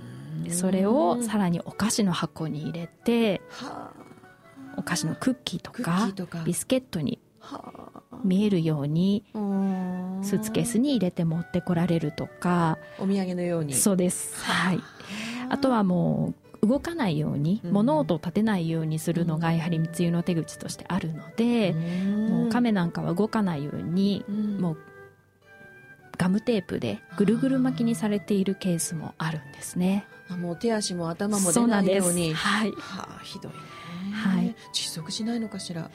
[0.51, 3.91] それをさらにお菓子の箱に入れては
[4.77, 6.13] お菓子のクッキーとか
[6.45, 14.81] ビスケットには見えるようにあスーツケースに入れて持ってこられるとかお土産のようにそうですはい
[15.49, 17.73] あとはもう動かないように、うん。
[17.73, 24.61] 物音を立てないようにするのがやはり密輸の手口としてあるので、もう亀なんかは動かないように、うん。
[24.61, 24.79] もう
[26.17, 30.07] ガムテープでぐるぐる巻きにされているケースもあるんですね。
[30.29, 32.33] あもう手足も頭も出ないように。
[32.35, 32.71] はい。
[32.71, 33.59] はあひどいね。
[34.13, 34.55] はい。
[34.73, 35.91] 窒息しないのかしら。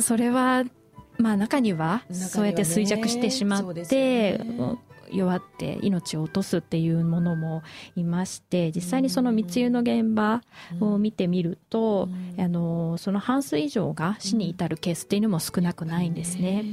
[0.00, 0.64] それは
[1.18, 4.56] まあ中にはそうやって衰弱してしまって、よね。
[4.58, 4.78] うん
[5.12, 7.62] 弱って命を落とすっていうものも
[7.94, 10.42] いまして実際にその密輸の現場
[10.80, 12.40] を見てみると、うん。
[12.40, 16.64] あのその半数以上が死に至るケースっていうのも少なくないんですね。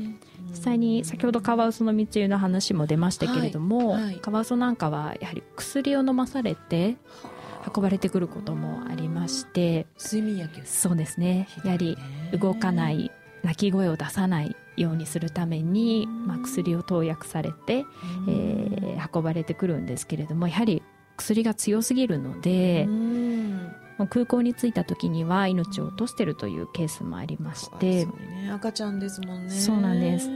[0.49, 4.15] 実際に先ほどカワウソの密輸の話も出ましたけれども、はいはい。
[4.17, 6.97] カワウソなんかはやはり薬を飲まされて
[7.75, 10.61] 運ばれてくることもありまして睡眠薬。
[10.65, 11.47] そうですね。
[11.63, 11.97] やはり
[12.39, 13.11] 動かない
[13.43, 17.85] 鳴き声を出さないようにするために、まあ、薬を投薬されて、
[18.27, 20.81] えー運ばれてくるんですけれどもやはり
[21.17, 22.87] 薬が強すぎるので、
[24.09, 28.51] 空港に着いた時には命を落としているというケースもありましてね。
[28.51, 29.49] 赤ちゃんですもんね。
[29.49, 30.29] そうなんです。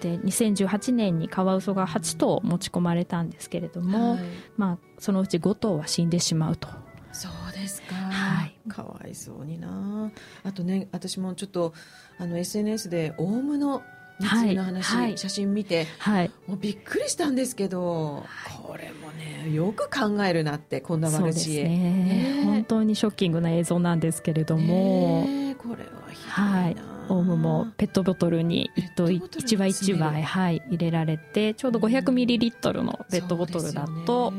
[0.00, 4.20] で2018年にカワウソが8頭持ち込まれたんですけれども、はい。
[4.56, 6.68] まあ、そのうち5頭は死んでしまうと。
[7.12, 8.54] そうですか、はい。
[8.68, 10.10] かわいそうにな。
[10.44, 11.72] あとね私もちょっと
[12.18, 13.82] あの SNS でオウムの
[14.20, 15.02] の話、はい。
[15.02, 16.30] はい写真見てはい。
[16.46, 18.24] もうびっくりしたんですけど、
[18.62, 21.78] これもねよく考えるなってこんなそうです悪知恵ね。
[21.78, 22.42] ね。
[22.44, 25.26] 本当にショッキングな映像なんですけれども、
[25.58, 26.76] これはひどいな、はい。
[27.08, 30.22] オウムもペットボトルに一頭ペットボトルに一羽一羽、詰める。
[30.24, 34.32] はい、入れられてちょうど500ミリリットルのペットボトルだと、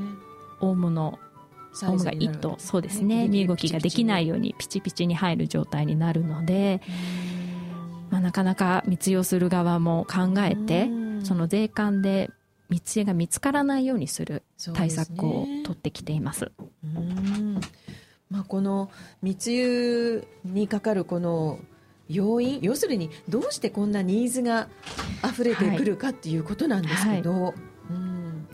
[0.62, 1.20] オウムの
[1.84, 3.28] オウムが一頭そうですね。
[3.28, 6.82] 身動きができないようにピチピチに入る状態になるので、
[8.10, 10.90] まあ、なかなか密輸する側も考えて
[11.24, 12.30] その税関で
[12.70, 16.52] 密輸が見つからないようにする対策を取ってきています。
[16.84, 17.60] うん。
[18.30, 18.90] まあ、この
[19.22, 21.60] 密輸にかかるこの
[22.10, 24.68] 要因要するにどうしてこんなニーズが
[25.24, 27.54] 溢れてくるかっていうことなんですけど、
[27.90, 28.48] うん。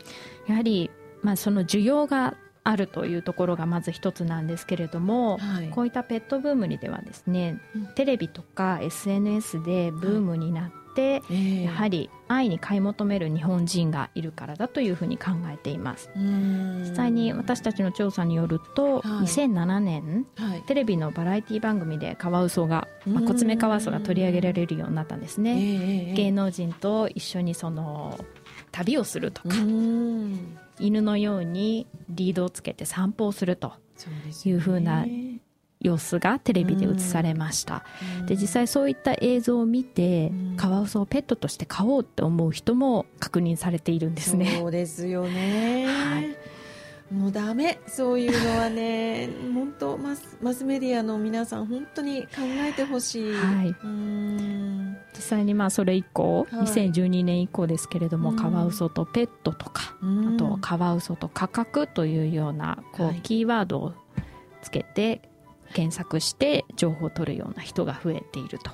[0.46, 0.90] やはり、
[1.22, 5.68] まあ、その需要があるというところがまず一つなんですけれども、はい。
[5.70, 7.86] こういったペットブームにではですね、うん。
[7.94, 11.62] テレビとか SNS でブームになって、ええ。
[11.64, 16.08] やはり愛に買い求める日本人がいるからだというふうに考えています。
[16.14, 16.82] うん。
[16.88, 19.02] 実際に私たちの調査によると、はい。
[19.26, 20.62] 2007年はい。
[20.62, 23.26] テレビのバラエティ番組でカワウソが、まあ、うん。
[23.26, 28.24] コツメカワウソが取り上げられるようになったんですえね、えええ芸能人と一緒にその
[28.70, 33.72] 旅をするとか、うん犬のようにリードをつけて散歩をすると
[34.44, 35.06] いうふうな
[35.80, 37.84] 様子がテレビで映されました、
[38.26, 40.56] で実際そういった映像を見て、うん。
[40.56, 44.58] カワウソをペットとして飼おうって思う人も確認されているんですね。
[44.58, 46.36] そうですよね、はい
[47.12, 47.78] もうダメ。
[47.86, 53.68] そういうのはね 本当マスマスメディアの皆さん本当に考えてほしい、はい。
[53.68, 54.96] うん。
[55.14, 56.64] 実際にまあそれ以降、はい。
[56.64, 58.36] 2012年以降ですけれども、うん。
[58.36, 60.34] カワウソとペットとか、うん。
[60.34, 63.20] あとカワウソと価格というようなこう、はい。
[63.20, 63.92] キーワードを
[64.62, 65.22] つけて
[65.74, 68.70] 検索して情報を取るような人が増えていると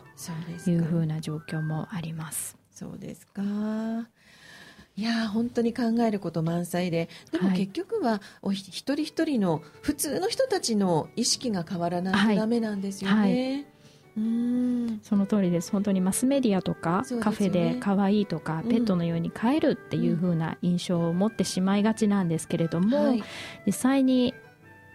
[0.70, 2.56] いうふうな状況もあります。
[2.70, 3.42] そうですか
[4.98, 7.08] いやー本当に考えること満載で。
[7.30, 7.58] でもはい。
[7.58, 13.64] 結局はおひ一人一人の普通の人たちの意識が変わらないとダメなんですよね、
[14.16, 14.98] うん。
[15.04, 15.70] その通りです。
[15.70, 17.20] 本当にマスメディアとか、ね。
[17.20, 18.68] カフェで可愛いとか、うん。
[18.68, 23.22] ペットのように飼えるっていう風な印象を持ってしまいがちなんですけれども、はい。
[23.66, 24.34] 実際に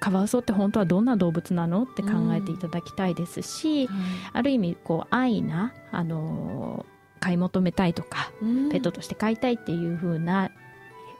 [0.01, 3.87] カワウソって本当はどんな動物なのって考えていただきたいですし、
[4.33, 6.92] ある意味こう愛な、あのー
[7.23, 10.51] 買い求めたいとか、うんペットとして飼いたいっていう風な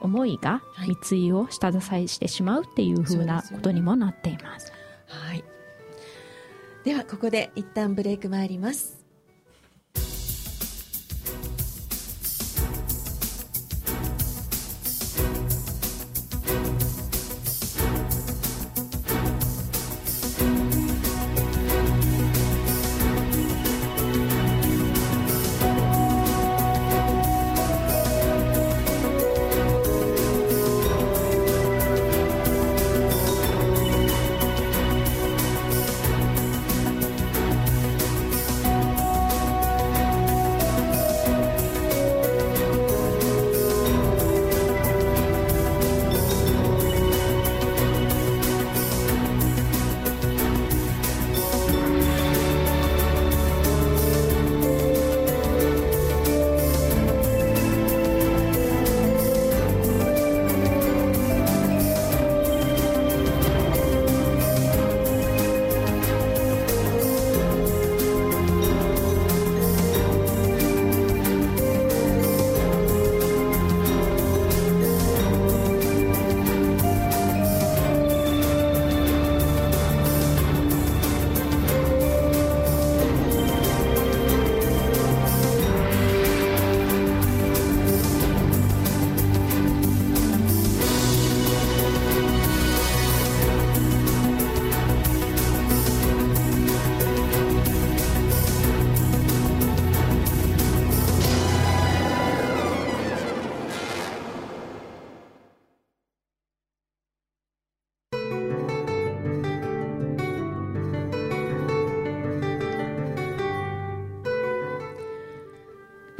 [0.00, 4.70] 思いがはい密輸を下支えしてしまうっていう風なことにもなっています。
[5.06, 5.42] はい。
[6.84, 9.03] ではここで一旦ブレイク参ります。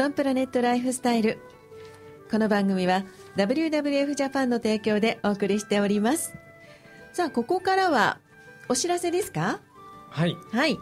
[0.04, 1.38] ワンプラネットライフスタイル。
[2.30, 3.04] この番組は
[3.36, 6.34] WWF ジャパンの提供でお送りしております。
[7.14, 8.18] さあ、ここからは
[8.68, 9.60] お知らせですか？
[10.10, 10.76] はいはい。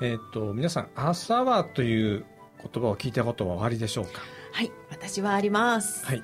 [0.00, 2.24] えっ、と皆さん「アースアワー」という
[2.72, 4.22] 言葉を聞いたことはおありでしょうか？
[4.52, 4.72] はい。
[4.90, 6.06] 私はあります。
[6.06, 6.22] はい、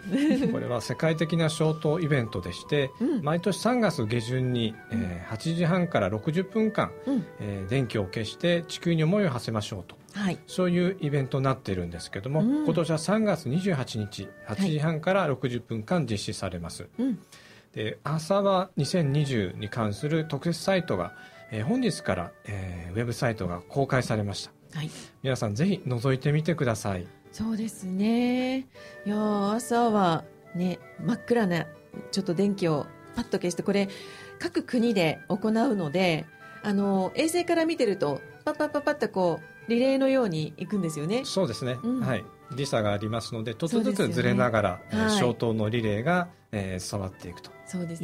[0.50, 7.26] これは世界的な消灯イベントでして、うん毎年3月下旬に、えー8時半から60分間、うん。
[7.40, 10.38] えー電気を消して地球に思いを馳せましょうとはい。
[10.46, 12.64] そういうイベントになっているんですけども、うん。
[12.64, 17.18] 今年は3月28日8時半から60分間実施されます、うん。
[17.72, 21.14] で「アーサワー2020」に関する特設サイトが、
[21.50, 24.78] えー本日から、えーウェブサイトが公開されました。
[24.78, 24.90] はい。
[25.22, 27.06] 皆さんぜひ覗いてみてください。
[27.32, 28.58] そうですね。
[28.58, 28.64] い
[29.06, 31.66] やー朝はね真っ暗な
[32.10, 33.88] ちょっと電気をパッと消してこれ
[34.38, 36.26] 各国で行うので
[36.62, 41.24] あの衛星から見てるとパッパッパッパッとこうリレーのように行くんですよね。
[41.24, 42.00] そうですね、うん。
[42.00, 42.24] はい。
[42.54, 47.50] 時差がありますのでちょっとずつずれながら、えーはい消灯のリレーが、えー伝わっていくと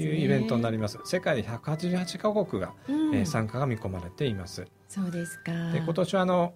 [0.00, 0.98] いうイベントになります。
[1.04, 3.14] 世界で188カ国が、うん。
[3.16, 4.64] えー参加が見込まれています。
[4.88, 5.52] そうですか。
[5.72, 6.54] で今年はあの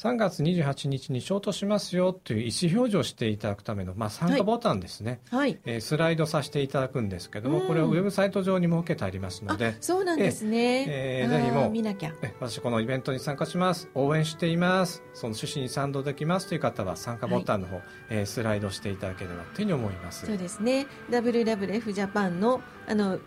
[0.00, 5.58] 3月28日に消灯しますよという意思表示をしていただくための、まあ、参加ボタンですね、はい。
[5.66, 7.66] えースライドさせていただくんですけども、うん。
[7.66, 12.14] これをウェブサイト上に設けてありますのあでそうなんですね、えーあーぜひもう見なきゃ。
[12.22, 13.90] え私このイベントに参加します。
[13.94, 15.02] 応援しています。
[15.12, 20.24] その趣旨に賛同できますという方は参加ボタンの方、えースライドしていただければというふうに思います。
[20.24, 20.86] そうですね。
[21.10, 23.18] WWF ジャパンのあの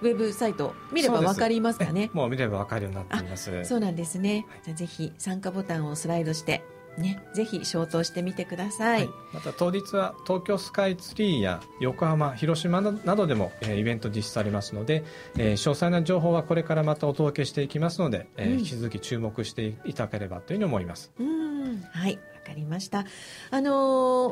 [0.00, 2.10] ウェブサイト見ればわかりますかね？
[2.12, 3.64] えもう見ればわかるようになっています。
[3.64, 6.62] そうなんですね、じゃあぜひ参加ボタンをスライドして
[6.98, 9.10] ねぜひ消灯してみてください、はい。
[9.32, 15.04] また当日は東京スカイツリーや横浜広島などでも、えーイベント実施されますので、
[15.36, 18.58] えー詳細な情報はこれからまたお届けしていきますので、えーうん。
[18.58, 21.12] 引き続き注目していただければというふうに思います。
[21.18, 21.80] うん。
[21.92, 22.14] はい。
[22.14, 23.04] わかりました。
[23.50, 23.70] あの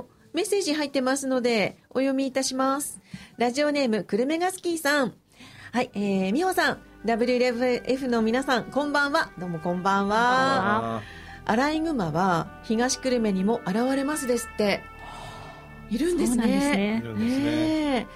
[0.03, 0.05] ー
[0.35, 3.01] メッセージ入ってますのでお読みいたします。
[3.39, 5.14] ラジオネームくるめがスキーさん
[5.71, 9.31] はいえー、美穂さん WLF の皆さんこんばんは。
[9.39, 10.97] どうもこんばんは。
[10.97, 11.03] あ
[11.45, 14.83] アライグマは東久留米にも現れますですって。
[15.91, 16.77] いるんですそうなんですね。
[16.77, 17.45] ねーいるんですね。
[17.45, 18.07] ね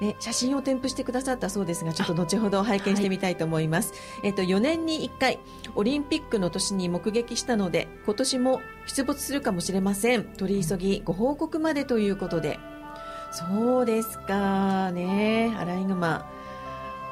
[0.00, 3.92] えね写真を添付してくださったそうですがちょっと後ほど拝見してみたいと思います、
[4.24, 5.38] えっと、4年に1回
[5.74, 10.24] オリンピックの年に目撃したので今年も出没するかもしれません。
[10.24, 12.58] 取り急ぎご報告までということで。
[13.32, 15.54] そうですかね。
[15.56, 16.28] アライグマ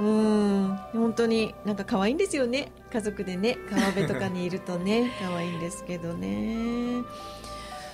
[0.01, 0.79] うん。
[0.93, 2.71] 本当になんか可愛いんですよね。
[2.93, 3.59] 家族でね。
[3.71, 5.13] 川辺とかにいるとね。
[5.21, 7.03] 可愛いんですけどね。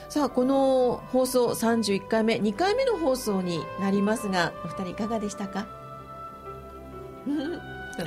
[0.09, 2.35] さあこの放送31回目。
[2.35, 5.67] 2回目の放送になりますがお二人いかがでしたか？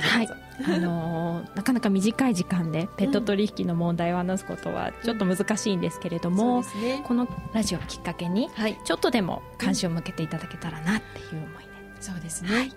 [0.00, 0.28] はい。
[0.66, 7.04] あのーなかなか短い時間でペット取引の問題を話すことはちょっと難しいんですけれども、そうですね。
[7.06, 8.78] このラジオをきっかけにはい。
[8.84, 11.68] ちょっとでも関心を向けていただけたらなっていう思いで、
[12.00, 12.70] そうですね、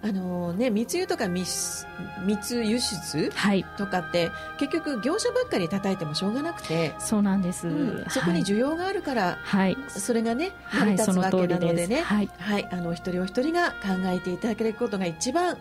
[0.00, 1.84] あのね密輸とか密
[2.24, 3.64] 密輸出はい。
[3.76, 8.04] とかって結局業者ばっかり叩いてもしょうがなくて、そうなんです、うん。
[8.08, 9.76] そこに需要があるから、はい。
[9.88, 12.30] それがね成はい、り立つわけなのでね、はい。
[12.38, 15.56] はい、あのお一人お一人が考えていただけることが一番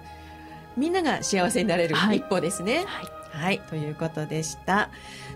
[0.76, 2.18] みんなが幸せになれるはい。
[2.18, 2.86] 一歩ですね。
[2.86, 3.18] はい。
[3.32, 4.90] はい、ということでした。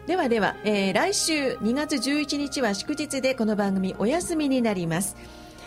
[0.08, 5.16] ではでは、えー来週2月11日は祝日でこの番組お休みになります。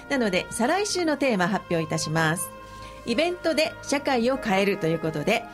[0.08, 2.53] なので、再来週のテーマ発表いたします。
[3.06, 5.44] イベントで社会を変えるということで、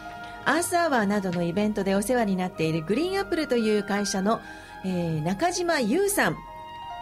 [0.45, 4.41] アースアワーなどのイベントでお世話になっているグリーンアップルという会社の、
[4.85, 6.37] えー中島優さん、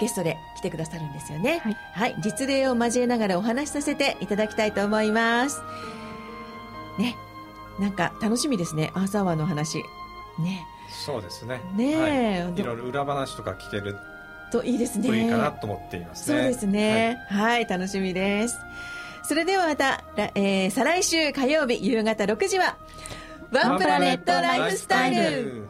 [0.00, 1.60] ゲストで来てくださるんですよね。
[1.92, 5.60] はい、実例を交えながらお話しさせていただきたいと思います。
[6.98, 7.16] ね、
[7.78, 9.78] なんか楽しみですね、アースアワーの話。
[10.38, 13.96] ね、そうですねねえはい、いろいろ裏話とか聞ける
[14.52, 15.08] といいですね。
[15.08, 17.18] といいかなと思っていますねそうですね。
[17.28, 18.56] はい、楽しみです。
[19.28, 22.78] それではまた、えー、再来週火曜日夕方6時は、
[23.52, 25.68] ワンプラネットライフスタイル。